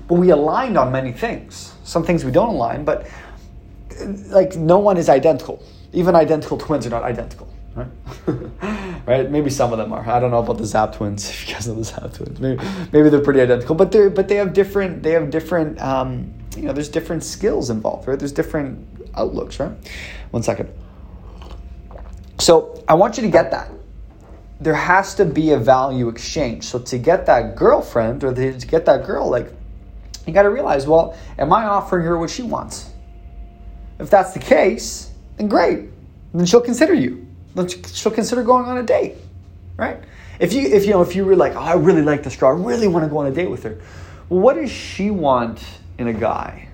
But 0.07 0.15
we 0.15 0.31
aligned 0.31 0.79
on 0.79 0.93
many 0.93 1.13
things. 1.13 1.75
Some 1.83 2.05
things 2.05 2.25
we 2.25 2.31
don't 2.31 2.51
align, 2.51 2.85
but 2.85 3.09
uh, 4.01 4.07
like 4.29 4.57
no 4.57 4.79
one 4.79 4.97
is 4.97 5.09
identical. 5.09 5.63
Even 5.93 6.15
identical 6.15 6.57
twins 6.57 6.87
are 6.87 6.91
not 6.91 7.03
identical, 7.03 7.53
right? 7.75 7.89
right? 9.09 9.31
Maybe 9.31 9.49
some 9.49 9.73
of 9.73 9.79
them 9.79 9.93
are. 9.93 10.07
I 10.07 10.21
don't 10.21 10.31
know 10.31 10.39
about 10.39 10.59
the 10.59 10.67
Zap 10.67 10.95
twins. 10.95 11.29
If 11.31 11.49
you 11.49 11.55
guys 11.55 11.67
know 11.67 11.75
the 11.75 11.85
Zap 11.85 12.13
twins, 12.13 12.39
maybe 12.39 12.63
maybe 12.93 13.09
they're 13.09 13.23
pretty 13.23 13.41
identical, 13.41 13.75
but 13.75 13.91
they 13.91 14.09
but 14.09 14.29
they 14.29 14.37
have 14.37 14.53
different 14.53 15.03
they 15.03 15.13
have 15.13 15.31
different 15.31 15.81
um, 15.81 16.33
you 16.57 16.63
know 16.63 16.73
there's 16.73 16.91
different 16.91 17.25
skills 17.25 17.71
involved, 17.71 18.07
right? 18.07 18.19
There's 18.19 18.33
different 18.33 18.87
outlooks, 19.15 19.59
right? 19.59 19.73
One 20.31 20.43
second. 20.43 20.69
So 22.39 22.85
I 22.87 22.95
want 22.95 23.17
you 23.17 23.23
to 23.23 23.31
get 23.31 23.51
that. 23.51 23.71
There 24.61 24.75
has 24.75 25.15
to 25.15 25.25
be 25.25 25.53
a 25.53 25.59
value 25.59 26.09
exchange. 26.09 26.65
So 26.65 26.79
to 26.79 26.99
get 26.99 27.27
that 27.27 27.57
girlfriend 27.57 28.25
or 28.25 28.35
to 28.35 28.67
get 28.67 28.85
that 28.87 29.07
girl, 29.07 29.31
like 29.31 29.53
you 30.27 30.33
got 30.33 30.43
to 30.43 30.51
realize, 30.51 30.87
well, 30.87 31.17
am 31.39 31.53
I 31.53 31.65
offering 31.65 32.05
her 32.05 32.19
what 32.19 32.31
she 32.31 32.43
wants? 32.43 32.91
If 33.99 34.11
that's 34.11 34.33
the 34.33 34.39
case, 34.39 35.11
then 35.37 35.49
great. 35.49 35.91
Then 36.35 36.45
she'll 36.45 36.61
consider 36.61 36.95
you. 36.95 37.28
She'll 37.93 38.13
consider 38.13 38.43
going 38.43 38.67
on 38.67 38.79
a 38.79 38.83
date, 38.83 39.17
right? 39.77 40.03
If 40.39 40.53
you 40.53 40.63
if 40.69 40.85
you 40.85 40.93
know 40.93 41.03
if 41.03 41.17
you 41.17 41.25
were 41.25 41.37
like, 41.37 41.55
oh, 41.55 41.61
I 41.61 41.75
really 41.75 42.03
like 42.03 42.23
this 42.23 42.37
girl, 42.37 42.51
I 42.51 42.65
really 42.65 42.89
want 42.89 43.05
to 43.05 43.09
go 43.09 43.19
on 43.19 43.27
a 43.27 43.31
date 43.31 43.51
with 43.51 43.63
her. 43.65 43.81
Well, 44.29 44.41
what 44.41 44.55
does 44.55 44.71
she 44.71 45.11
want 45.11 45.63
in 45.99 46.09
a 46.09 46.13
guy? 46.13 46.69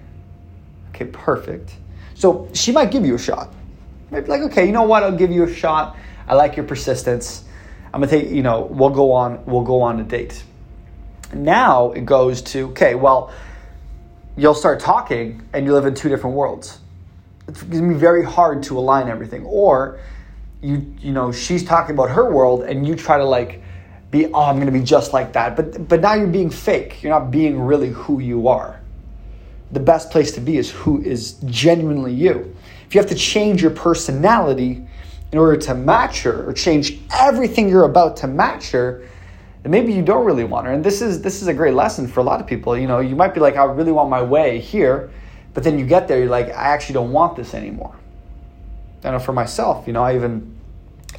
Okay, 0.90 1.06
perfect. 1.06 1.74
So 2.14 2.48
she 2.52 2.72
might 2.72 2.90
give 2.90 3.06
you 3.06 3.14
a 3.14 3.18
shot. 3.18 3.52
Maybe 4.10 4.28
like, 4.28 4.42
okay, 4.42 4.66
you 4.66 4.72
know 4.72 4.82
what? 4.82 5.02
I'll 5.02 5.16
give 5.16 5.30
you 5.30 5.44
a 5.44 5.52
shot. 5.52 5.96
I 6.28 6.34
like 6.34 6.56
your 6.56 6.66
persistence. 6.66 7.44
I'm 7.92 8.00
gonna 8.00 8.10
take, 8.10 8.30
you 8.30 8.42
know, 8.42 8.62
we'll 8.62 8.90
go 8.90 9.12
on, 9.12 9.44
we'll 9.46 9.62
go 9.62 9.80
on 9.82 10.00
a 10.00 10.04
date. 10.04 10.42
Now 11.32 11.92
it 11.92 12.04
goes 12.04 12.42
to, 12.42 12.68
okay, 12.70 12.94
well, 12.94 13.32
you'll 14.36 14.54
start 14.54 14.80
talking 14.80 15.48
and 15.52 15.64
you 15.64 15.72
live 15.72 15.86
in 15.86 15.94
two 15.94 16.08
different 16.08 16.36
worlds 16.36 16.80
it's 17.48 17.60
to 17.60 17.66
be 17.66 17.94
very 17.94 18.24
hard 18.24 18.62
to 18.64 18.78
align 18.78 19.08
everything. 19.08 19.44
Or 19.44 19.98
you 20.64 20.94
you 20.98 21.12
know 21.12 21.32
she's 21.32 21.64
talking 21.64 21.94
about 21.94 22.10
her 22.10 22.30
world 22.30 22.62
and 22.62 22.86
you 22.86 22.94
try 22.94 23.18
to 23.18 23.24
like 23.24 23.62
be 24.10 24.26
oh 24.26 24.44
I'm 24.44 24.64
to 24.64 24.72
be 24.72 24.82
just 24.82 25.12
like 25.12 25.32
that. 25.34 25.56
But 25.56 25.88
but 25.88 26.00
now 26.00 26.14
you're 26.14 26.26
being 26.26 26.50
fake. 26.50 27.02
You're 27.02 27.12
not 27.12 27.30
being 27.30 27.60
really 27.60 27.90
who 27.90 28.20
you 28.20 28.48
are. 28.48 28.80
The 29.72 29.80
best 29.80 30.10
place 30.10 30.32
to 30.32 30.40
be 30.40 30.56
is 30.56 30.70
who 30.70 31.02
is 31.02 31.34
genuinely 31.46 32.14
you. 32.14 32.54
If 32.86 32.94
you 32.94 33.00
have 33.00 33.10
to 33.10 33.16
change 33.16 33.60
your 33.60 33.72
personality 33.72 34.86
in 35.32 35.38
order 35.38 35.56
to 35.56 35.74
match 35.74 36.22
her 36.22 36.48
or 36.48 36.52
change 36.52 37.00
everything 37.12 37.68
you're 37.68 37.84
about 37.84 38.16
to 38.18 38.28
match 38.28 38.70
her, 38.70 39.08
then 39.62 39.72
maybe 39.72 39.92
you 39.92 40.02
don't 40.02 40.24
really 40.24 40.44
want 40.44 40.66
her. 40.66 40.72
And 40.72 40.84
this 40.84 41.02
is 41.02 41.22
this 41.22 41.42
is 41.42 41.48
a 41.48 41.54
great 41.54 41.74
lesson 41.74 42.06
for 42.06 42.20
a 42.20 42.24
lot 42.24 42.40
of 42.40 42.46
people. 42.46 42.78
You 42.78 42.86
know, 42.86 43.00
you 43.00 43.16
might 43.16 43.34
be 43.34 43.40
like, 43.40 43.56
I 43.56 43.64
really 43.64 43.92
want 43.92 44.10
my 44.10 44.22
way 44.22 44.60
here 44.60 45.10
but 45.54 45.62
then 45.62 45.78
you 45.78 45.86
get 45.86 46.08
there, 46.08 46.18
you're 46.18 46.28
like, 46.28 46.48
I 46.48 46.74
actually 46.74 46.94
don't 46.94 47.12
want 47.12 47.36
this 47.36 47.54
anymore. 47.54 47.94
I 49.04 49.12
know 49.12 49.20
for 49.20 49.32
myself, 49.32 49.86
you 49.86 49.92
know, 49.92 50.02
I 50.02 50.16
even 50.16 50.53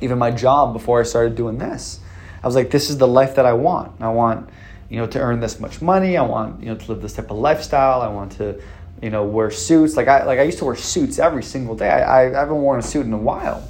even 0.02 0.18
my 0.18 0.32
job 0.32 0.74
before 0.74 1.00
I 1.00 1.04
started 1.04 1.36
doing 1.36 1.58
this, 1.58 2.00
I 2.44 2.48
was 2.48 2.56
like, 2.56 2.70
this 2.70 2.90
is 2.90 2.98
the 2.98 3.08
life 3.08 3.36
that 3.36 3.46
I 3.46 3.54
want. 3.54 4.02
I 4.02 4.10
want, 4.10 4.50
you 4.90 4.98
know, 4.98 5.08
to 5.08 5.20
earn 5.20 5.40
this 5.40 5.60
much 5.60 5.82
money. 5.82 6.18
I 6.18 6.22
want, 6.22 6.62
you 6.62 6.68
know, 6.68 6.76
to 6.76 6.92
live 6.92 7.02
this 7.02 7.14
type 7.14 7.32
of 7.32 7.38
lifestyle. 7.38 8.02
I 8.02 8.08
want 8.08 8.34
to, 8.34 8.62
you 9.02 9.10
know, 9.10 9.24
wear 9.24 9.50
suits. 9.52 9.96
Like 9.96 10.08
I 10.08 10.24
like 10.26 10.40
I 10.40 10.44
used 10.44 10.60
to 10.60 10.66
wear 10.66 10.76
suits 10.76 11.20
every 11.20 11.44
single 11.44 11.76
day. 11.76 11.90
I, 11.90 12.28
I 12.28 12.40
haven't 12.40 12.62
worn 12.62 12.80
a 12.80 12.84
suit 12.84 13.06
in 13.06 13.14
a 13.14 13.18
while. 13.18 13.68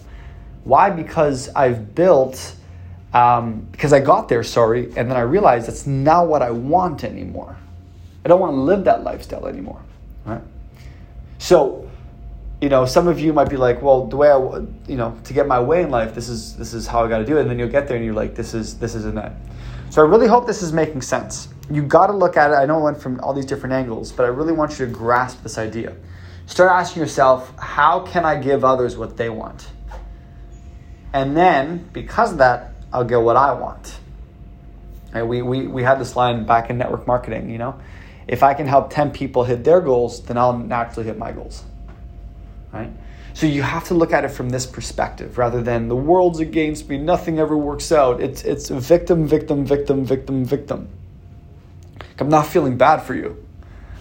Why? 0.64 0.90
Because 0.90 1.50
I've 1.50 1.96
built 1.96 2.56
um, 3.16 3.66
because 3.72 3.94
I 3.94 4.02
got 4.02 4.28
there, 4.28 4.44
sorry, 4.44 4.88
and 4.98 5.10
then 5.10 5.16
I 5.16 5.22
realized 5.22 5.68
that's 5.68 5.88
not 5.88 6.28
what 6.28 6.42
I 6.42 6.52
want 6.52 7.06
anymore. 7.06 7.56
I 8.26 8.28
don't 8.28 8.42
want 8.42 8.52
to 8.52 8.60
live 8.60 8.84
that 8.84 9.06
lifestyle 9.06 9.48
anymore, 9.48 9.80
right? 10.26 10.42
So, 11.38 11.90
you 12.62 12.70
know, 12.70 12.86
some 12.86 13.08
of 13.08 13.20
you 13.20 13.34
might 13.34 13.50
be 13.50 13.58
like, 13.58 13.82
well, 13.82 14.08
the 14.08 14.16
way 14.16 14.30
I, 14.32 14.38
you 14.88 14.96
know, 14.96 15.20
to 15.24 15.34
get 15.34 15.48
my 15.48 15.60
way 15.60 15.82
in 15.84 15.92
life, 15.92 16.16
this 16.16 16.30
is 16.30 16.56
this 16.56 16.74
is 16.74 16.88
how 16.88 17.04
I 17.04 17.10
got 17.10 17.20
to 17.20 17.26
do 17.26 17.38
it. 17.38 17.42
And 17.42 17.50
then 17.50 17.60
you'll 17.60 17.70
get 17.70 17.88
there 17.88 17.98
and 17.98 18.06
you're 18.06 18.14
like, 18.14 18.36
this 18.36 18.54
is 18.54 18.78
this 18.80 18.96
isn't 18.96 19.18
it. 19.18 19.32
So 19.90 20.02
I 20.02 20.10
really 20.10 20.28
hope 20.28 20.48
this 20.48 20.62
is 20.62 20.74
making 20.74 21.02
sense. 21.02 21.50
You 21.70 21.84
got 21.84 22.08
to 22.08 22.14
look 22.14 22.38
at 22.38 22.52
it. 22.52 22.56
I 22.56 22.66
know 22.66 22.80
it 22.80 22.84
went 22.84 23.02
from 23.02 23.20
all 23.22 23.34
these 23.34 23.46
different 23.46 23.74
angles, 23.74 24.12
but 24.12 24.24
I 24.26 24.30
really 24.30 24.54
want 24.54 24.80
you 24.80 24.86
to 24.86 24.92
grasp 24.92 25.44
this 25.44 25.58
idea. 25.58 25.96
Start 26.46 26.72
asking 26.72 27.02
yourself, 27.02 27.58
how 27.58 28.02
can 28.02 28.26
I 28.26 28.40
give 28.40 28.64
others 28.64 28.98
what 28.98 29.18
they 29.18 29.30
want? 29.30 29.68
And 31.12 31.36
then, 31.36 31.90
because 31.92 32.34
of 32.34 32.38
that, 32.38 32.74
I'll 32.94 33.06
get 33.06 33.22
what 33.22 33.36
I 33.36 33.54
want. 33.54 34.00
We, 35.14 35.42
we, 35.42 35.66
we 35.66 35.82
had 35.82 36.00
this 36.00 36.16
line 36.16 36.46
back 36.46 36.70
in 36.70 36.78
network 36.78 37.08
marketing, 37.08 37.50
you 37.50 37.58
know? 37.58 37.80
if 38.28 38.44
I 38.44 38.54
can 38.54 38.68
help 38.68 38.92
10 38.92 39.12
people 39.12 39.44
hit 39.44 39.64
their 39.64 39.82
goals, 39.82 40.24
then 40.24 40.38
I'll 40.38 40.58
naturally 40.58 41.06
hit 41.06 41.18
my 41.18 41.32
goals. 41.32 41.64
Right? 42.76 42.92
So 43.34 43.48
you 43.48 43.62
have 43.62 43.86
to 43.86 43.94
look 43.94 44.12
at 44.12 44.26
it 44.26 44.30
from 44.30 44.50
this 44.50 44.66
perspective 44.66 45.38
rather 45.38 45.62
than 45.62 45.88
the 45.88 45.96
world's 45.96 46.40
against 46.40 46.90
me, 46.90 46.98
nothing 46.98 47.40
ever 47.40 47.58
works 47.58 47.92
out. 47.92 48.22
It's 48.22 48.44
it's 48.44 48.70
victim, 48.70 49.26
victim, 49.26 49.66
victim, 49.66 50.04
victim, 50.06 50.44
victim. 50.44 50.90
I'm 52.20 52.30
not 52.30 52.48
feeling 52.48 52.78
bad 52.78 52.98
for 52.98 53.16
you. 53.16 53.46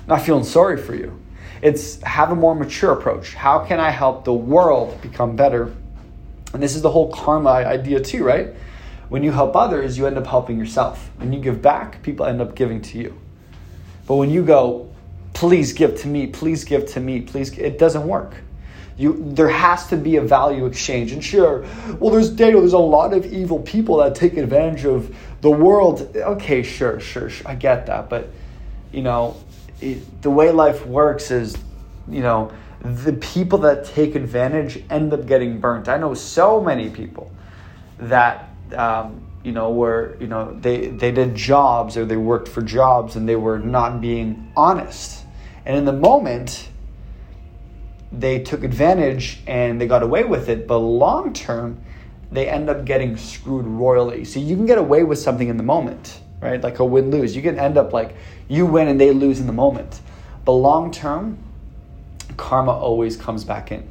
I'm 0.03 0.09
not 0.09 0.23
feeling 0.23 0.45
sorry 0.45 0.77
for 0.77 0.95
you. 0.95 1.21
It's 1.63 2.03
have 2.03 2.33
a 2.33 2.35
more 2.35 2.55
mature 2.55 2.93
approach. 2.93 3.35
How 3.35 3.61
can 3.61 3.79
I 3.79 3.91
help 3.91 4.25
the 4.25 4.35
world 4.35 5.01
become 5.01 5.37
better? 5.37 5.75
And 6.53 6.63
this 6.63 6.75
is 6.75 6.83
the 6.83 6.91
whole 6.91 7.13
karma 7.13 7.51
idea 7.51 8.01
too, 8.01 8.25
right? 8.25 8.55
When 9.09 9.23
you 9.23 9.31
help 9.31 9.55
others, 9.55 9.97
you 9.97 10.07
end 10.07 10.19
up 10.19 10.27
helping 10.27 10.59
yourself. 10.59 11.11
When 11.19 11.33
you 11.33 11.41
give 11.41 11.63
back, 11.63 12.03
people 12.03 12.27
end 12.27 12.41
up 12.41 12.57
giving 12.57 12.83
to 12.83 12.99
you. 12.99 13.21
But 14.07 14.17
when 14.17 14.31
you 14.31 14.45
go, 14.45 14.91
please 15.33 15.73
give 15.73 16.01
to 16.03 16.09
me, 16.09 16.27
please 16.27 16.65
give 16.65 16.87
to 16.93 17.01
me, 17.01 17.21
please, 17.21 17.57
it 17.59 17.79
doesn't 17.79 18.07
work. 18.07 18.35
You, 18.97 19.17
there 19.35 19.49
has 19.49 19.89
to 19.89 19.97
be 19.97 20.17
a 20.17 20.23
value 20.23 20.67
exchange. 20.67 21.13
And 21.13 21.23
sure, 21.23 21.67
well, 21.99 22.13
there's 22.13 22.31
Daniel, 22.31 22.61
there's 22.61 22.75
a 22.75 22.79
lot 22.79 23.13
of 23.13 23.27
evil 23.27 23.59
people 23.61 23.97
that 23.99 24.15
take 24.15 24.37
advantage 24.37 24.85
of 24.85 25.15
the 25.41 25.51
world. 25.51 26.17
Okay, 26.17 26.63
sure, 26.63 27.01
sure, 27.01 27.29
sure 27.29 27.49
I 27.49 27.57
get 27.57 27.87
that. 27.87 28.09
But, 28.09 28.31
you 28.93 29.03
know, 29.03 29.37
it, 29.81 30.23
the 30.23 30.31
way 30.31 30.51
life 30.53 30.87
works 30.87 31.33
is, 31.33 31.57
you 32.09 32.21
know, 32.21 32.53
the 32.85 33.15
people 33.15 33.59
that 33.61 33.87
take 33.87 34.15
advantage 34.15 34.83
end 34.91 35.13
up 35.13 35.27
getting 35.27 35.59
burnt. 35.59 35.89
I 35.89 35.97
know 35.97 36.13
so 36.15 36.61
many 36.61 36.91
people 36.91 37.33
that 37.99 38.51
um, 38.77 39.23
you 39.43 39.53
know 39.53 39.71
were 39.71 40.17
you 40.21 40.27
know 40.27 40.55
they 40.61 40.89
they 40.89 41.11
did 41.11 41.35
jobs 41.35 41.97
or 41.97 42.05
they 42.05 42.17
worked 42.17 42.49
for 42.49 42.61
jobs 42.61 43.17
and 43.17 43.29
they 43.29 43.37
were 43.37 43.59
not 43.59 44.01
being 44.01 44.53
honest, 44.57 45.25
and 45.65 45.77
in 45.77 45.85
the 45.87 45.93
moment 45.93 46.69
they 48.21 48.41
took 48.41 48.65
advantage 48.65 49.41
and 49.47 49.81
they 49.81 49.87
got 49.87 50.03
away 50.03 50.25
with 50.25 50.49
it, 50.49 50.67
but 50.67 50.79
long 50.79 51.33
term 51.33 51.83
they 52.31 52.49
end 52.49 52.69
up 52.69 52.85
getting 52.85 53.17
screwed 53.17 53.65
royally. 53.65 54.25
So 54.25 54.41
you 54.41 54.57
can 54.57 54.67
get 54.67 54.79
away 54.79 55.05
with 55.05 55.19
something 55.19 55.49
in 55.49 55.57
the 55.57 55.63
moment, 55.63 56.21
right? 56.41 56.61
Like 56.61 56.81
a 56.81 56.85
win 56.85 57.11
lose. 57.11 57.37
You 57.37 57.43
can 57.43 57.59
end 57.59 57.79
up 57.79 57.93
like 57.93 58.17
you 58.49 58.67
win 58.67 58.89
and 58.89 59.01
they 59.01 59.13
lose 59.13 59.41
in 59.41 59.47
the 59.47 59.53
moment. 59.53 60.01
But 60.45 60.53
long 60.53 60.91
term, 60.91 61.39
karma 62.37 62.73
always 62.73 63.17
comes 63.17 63.45
back 63.45 63.71
in. 63.71 63.89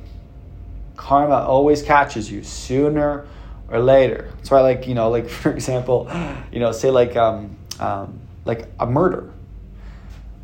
Karma 0.96 1.38
always 1.38 1.82
catches 1.82 2.30
you 2.30 2.44
sooner 2.44 3.26
or 3.70 3.80
later. 3.80 4.32
That's 4.38 4.52
why, 4.52 4.62
like 4.62 4.88
you 4.88 4.94
know, 4.94 5.10
like 5.10 5.30
for 5.42 5.52
example, 5.52 6.10
you 6.52 6.60
know, 6.60 6.72
say 6.72 6.92
like 6.92 7.16
um, 7.16 7.56
um, 7.80 8.20
like 8.46 8.68
a 8.80 8.86
murder. 8.86 9.32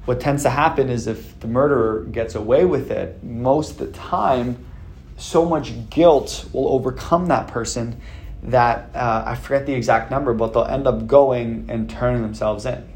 What 0.10 0.20
tends 0.20 0.42
to 0.42 0.50
happen 0.50 0.90
is 0.90 1.06
if 1.06 1.40
the 1.40 1.48
murderer 1.48 2.04
gets 2.06 2.34
away 2.34 2.66
with 2.66 2.90
it, 2.90 3.24
most 3.24 3.74
of 3.74 3.78
the 3.78 3.92
time, 3.92 4.58
so 5.18 5.46
much 5.46 5.72
guilt 5.92 6.50
will 6.52 6.68
overcome 6.70 7.28
that 7.28 7.48
person 7.48 8.02
that 8.42 8.90
uh, 8.96 9.22
I 9.28 9.36
forget 9.36 9.68
the 9.68 9.74
exact 9.76 10.10
number, 10.10 10.34
but 10.34 10.52
they'll 10.52 10.66
end 10.66 10.88
up 10.88 11.06
going 11.06 11.68
and 11.70 11.88
turning 11.88 12.24
themselves 12.24 12.66
in. 12.66 12.90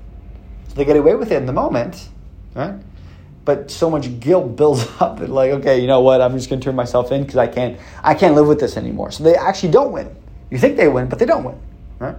So 0.69 0.73
they 0.73 0.85
get 0.85 0.97
away 0.97 1.13
with 1.13 1.31
it 1.31 1.35
in 1.35 1.45
the 1.45 1.53
moment, 1.53 2.09
right? 2.55 2.79
but 3.45 3.69
so 3.69 3.91
much 3.91 4.19
guilt 4.19 4.55
builds 4.55 4.87
up 4.99 5.19
that 5.19 5.29
like 5.29 5.51
okay 5.51 5.79
you 5.79 5.85
know 5.85 6.01
what? 6.01 6.19
I'm 6.19 6.35
just 6.35 6.49
going 6.49 6.61
to 6.61 6.65
turn 6.65 6.75
myself 6.75 7.11
in 7.11 7.21
because 7.21 7.37
i 7.37 7.45
can't 7.45 7.77
i 8.01 8.15
can't 8.15 8.33
live 8.33 8.47
with 8.47 8.59
this 8.59 8.75
anymore. 8.75 9.11
So 9.11 9.23
they 9.23 9.35
actually 9.35 9.71
don't 9.71 9.91
win. 9.91 10.15
You 10.49 10.57
think 10.57 10.77
they 10.77 10.87
win 10.87 11.09
but 11.09 11.19
they 11.19 11.27
don't 11.27 11.43
win 11.43 11.59
right? 11.99 12.15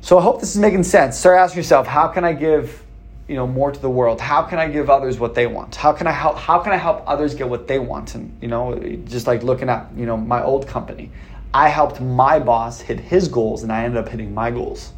So 0.00 0.16
i 0.16 0.22
hope 0.22 0.38
this 0.38 0.54
is 0.54 0.60
making 0.60 0.84
sense. 0.84 1.18
Start 1.18 1.38
asking 1.38 1.58
yourself 1.58 1.88
how 1.88 2.06
can 2.06 2.24
i 2.24 2.32
give 2.32 2.84
you 3.28 3.34
know 3.34 3.46
more 3.46 3.70
to 3.70 3.80
the 3.80 3.90
world 3.90 4.20
how 4.20 4.42
can 4.42 4.58
i 4.58 4.66
give 4.66 4.88
others 4.88 5.18
what 5.18 5.34
they 5.34 5.46
want 5.46 5.76
how 5.76 5.92
can 5.92 6.06
i 6.06 6.12
help 6.12 6.36
how 6.36 6.58
can 6.58 6.72
i 6.72 6.76
help 6.76 7.02
others 7.06 7.34
get 7.34 7.48
what 7.48 7.68
they 7.68 7.78
want 7.78 8.14
and 8.14 8.36
you 8.40 8.48
know 8.48 8.78
just 9.04 9.26
like 9.26 9.42
looking 9.42 9.68
at 9.68 9.86
you 9.94 10.06
know 10.06 10.16
my 10.16 10.42
old 10.42 10.66
company 10.66 11.10
i 11.52 11.68
helped 11.68 12.00
my 12.00 12.38
boss 12.38 12.80
hit 12.80 12.98
his 12.98 13.28
goals 13.28 13.62
and 13.62 13.70
i 13.70 13.84
ended 13.84 13.98
up 13.98 14.08
hitting 14.08 14.32
my 14.32 14.50
goals 14.50 14.92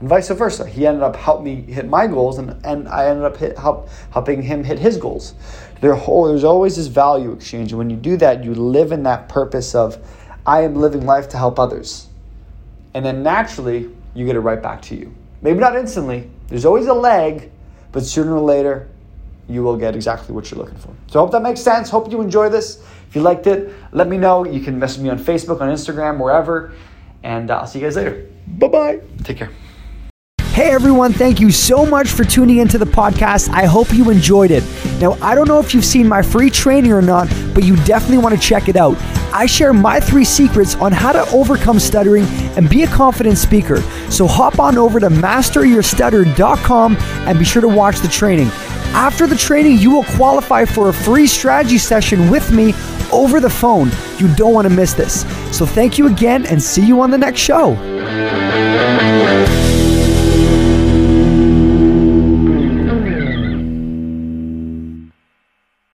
and 0.00 0.08
vice 0.08 0.30
versa. 0.30 0.66
He 0.66 0.86
ended 0.86 1.02
up 1.02 1.14
helping 1.14 1.44
me 1.44 1.72
hit 1.72 1.86
my 1.86 2.06
goals, 2.06 2.38
and, 2.38 2.58
and 2.64 2.88
I 2.88 3.06
ended 3.06 3.24
up 3.24 3.36
hit, 3.36 3.58
help, 3.58 3.88
helping 4.10 4.42
him 4.42 4.64
hit 4.64 4.78
his 4.78 4.96
goals. 4.96 5.34
There, 5.80 5.94
there's 5.94 6.44
always 6.44 6.76
this 6.76 6.86
value 6.86 7.32
exchange, 7.32 7.72
and 7.72 7.78
when 7.78 7.90
you 7.90 7.96
do 7.96 8.16
that, 8.16 8.42
you 8.42 8.54
live 8.54 8.92
in 8.92 9.02
that 9.04 9.28
purpose 9.28 9.74
of, 9.74 9.98
I 10.46 10.62
am 10.62 10.74
living 10.74 11.04
life 11.04 11.28
to 11.30 11.36
help 11.36 11.58
others. 11.58 12.08
And 12.94 13.04
then 13.04 13.22
naturally, 13.22 13.90
you 14.14 14.26
get 14.26 14.36
it 14.36 14.40
right 14.40 14.60
back 14.60 14.82
to 14.82 14.96
you. 14.96 15.14
Maybe 15.42 15.60
not 15.60 15.76
instantly, 15.76 16.30
there's 16.48 16.64
always 16.64 16.86
a 16.86 16.94
lag, 16.94 17.50
but 17.92 18.04
sooner 18.04 18.34
or 18.34 18.40
later, 18.40 18.88
you 19.48 19.62
will 19.62 19.76
get 19.76 19.94
exactly 19.96 20.34
what 20.34 20.50
you're 20.50 20.58
looking 20.58 20.78
for. 20.78 20.94
So 21.08 21.18
I 21.18 21.22
hope 21.22 21.32
that 21.32 21.42
makes 21.42 21.60
sense. 21.60 21.90
Hope 21.90 22.10
you 22.10 22.20
enjoy 22.20 22.48
this. 22.48 22.82
If 23.08 23.16
you 23.16 23.22
liked 23.22 23.46
it, 23.48 23.74
let 23.92 24.08
me 24.08 24.16
know. 24.16 24.46
You 24.46 24.60
can 24.60 24.78
message 24.78 25.02
me 25.02 25.10
on 25.10 25.18
Facebook, 25.18 25.60
on 25.60 25.68
Instagram, 25.68 26.22
wherever. 26.22 26.72
And 27.24 27.50
uh, 27.50 27.58
I'll 27.58 27.66
see 27.66 27.80
you 27.80 27.86
guys 27.86 27.96
later. 27.96 28.28
Bye 28.46 28.68
bye. 28.68 29.00
Take 29.24 29.38
care. 29.38 29.50
Hey 30.52 30.72
everyone, 30.72 31.12
thank 31.12 31.40
you 31.40 31.50
so 31.50 31.86
much 31.86 32.08
for 32.08 32.24
tuning 32.24 32.58
into 32.58 32.76
the 32.76 32.84
podcast. 32.84 33.48
I 33.50 33.66
hope 33.66 33.94
you 33.94 34.10
enjoyed 34.10 34.50
it. 34.50 34.64
Now, 35.00 35.12
I 35.22 35.34
don't 35.34 35.48
know 35.48 35.58
if 35.58 35.72
you've 35.72 35.84
seen 35.84 36.06
my 36.06 36.22
free 36.22 36.50
training 36.50 36.92
or 36.92 37.00
not, 37.00 37.28
but 37.60 37.66
you 37.66 37.76
definitely 37.84 38.16
want 38.18 38.34
to 38.34 38.40
check 38.40 38.68
it 38.68 38.76
out. 38.76 38.96
I 39.34 39.44
share 39.44 39.74
my 39.74 40.00
three 40.00 40.24
secrets 40.24 40.76
on 40.76 40.92
how 40.92 41.12
to 41.12 41.28
overcome 41.30 41.78
stuttering 41.78 42.24
and 42.56 42.70
be 42.70 42.84
a 42.84 42.86
confident 42.86 43.36
speaker. 43.36 43.82
So 44.10 44.26
hop 44.26 44.58
on 44.58 44.78
over 44.78 44.98
to 44.98 45.08
masteryourstutter.com 45.08 46.96
and 46.96 47.38
be 47.38 47.44
sure 47.44 47.60
to 47.60 47.68
watch 47.68 48.00
the 48.00 48.08
training. 48.08 48.48
After 48.92 49.26
the 49.26 49.36
training, 49.36 49.76
you 49.78 49.90
will 49.90 50.04
qualify 50.04 50.64
for 50.64 50.88
a 50.88 50.92
free 50.92 51.26
strategy 51.26 51.78
session 51.78 52.30
with 52.30 52.50
me 52.50 52.72
over 53.12 53.40
the 53.40 53.50
phone. 53.50 53.90
You 54.16 54.34
don't 54.34 54.54
want 54.54 54.66
to 54.66 54.74
miss 54.74 54.94
this. 54.94 55.20
So 55.56 55.66
thank 55.66 55.98
you 55.98 56.06
again 56.06 56.46
and 56.46 56.62
see 56.62 56.84
you 56.84 57.02
on 57.02 57.10
the 57.10 57.18
next 57.18 57.40
show. 57.40 57.76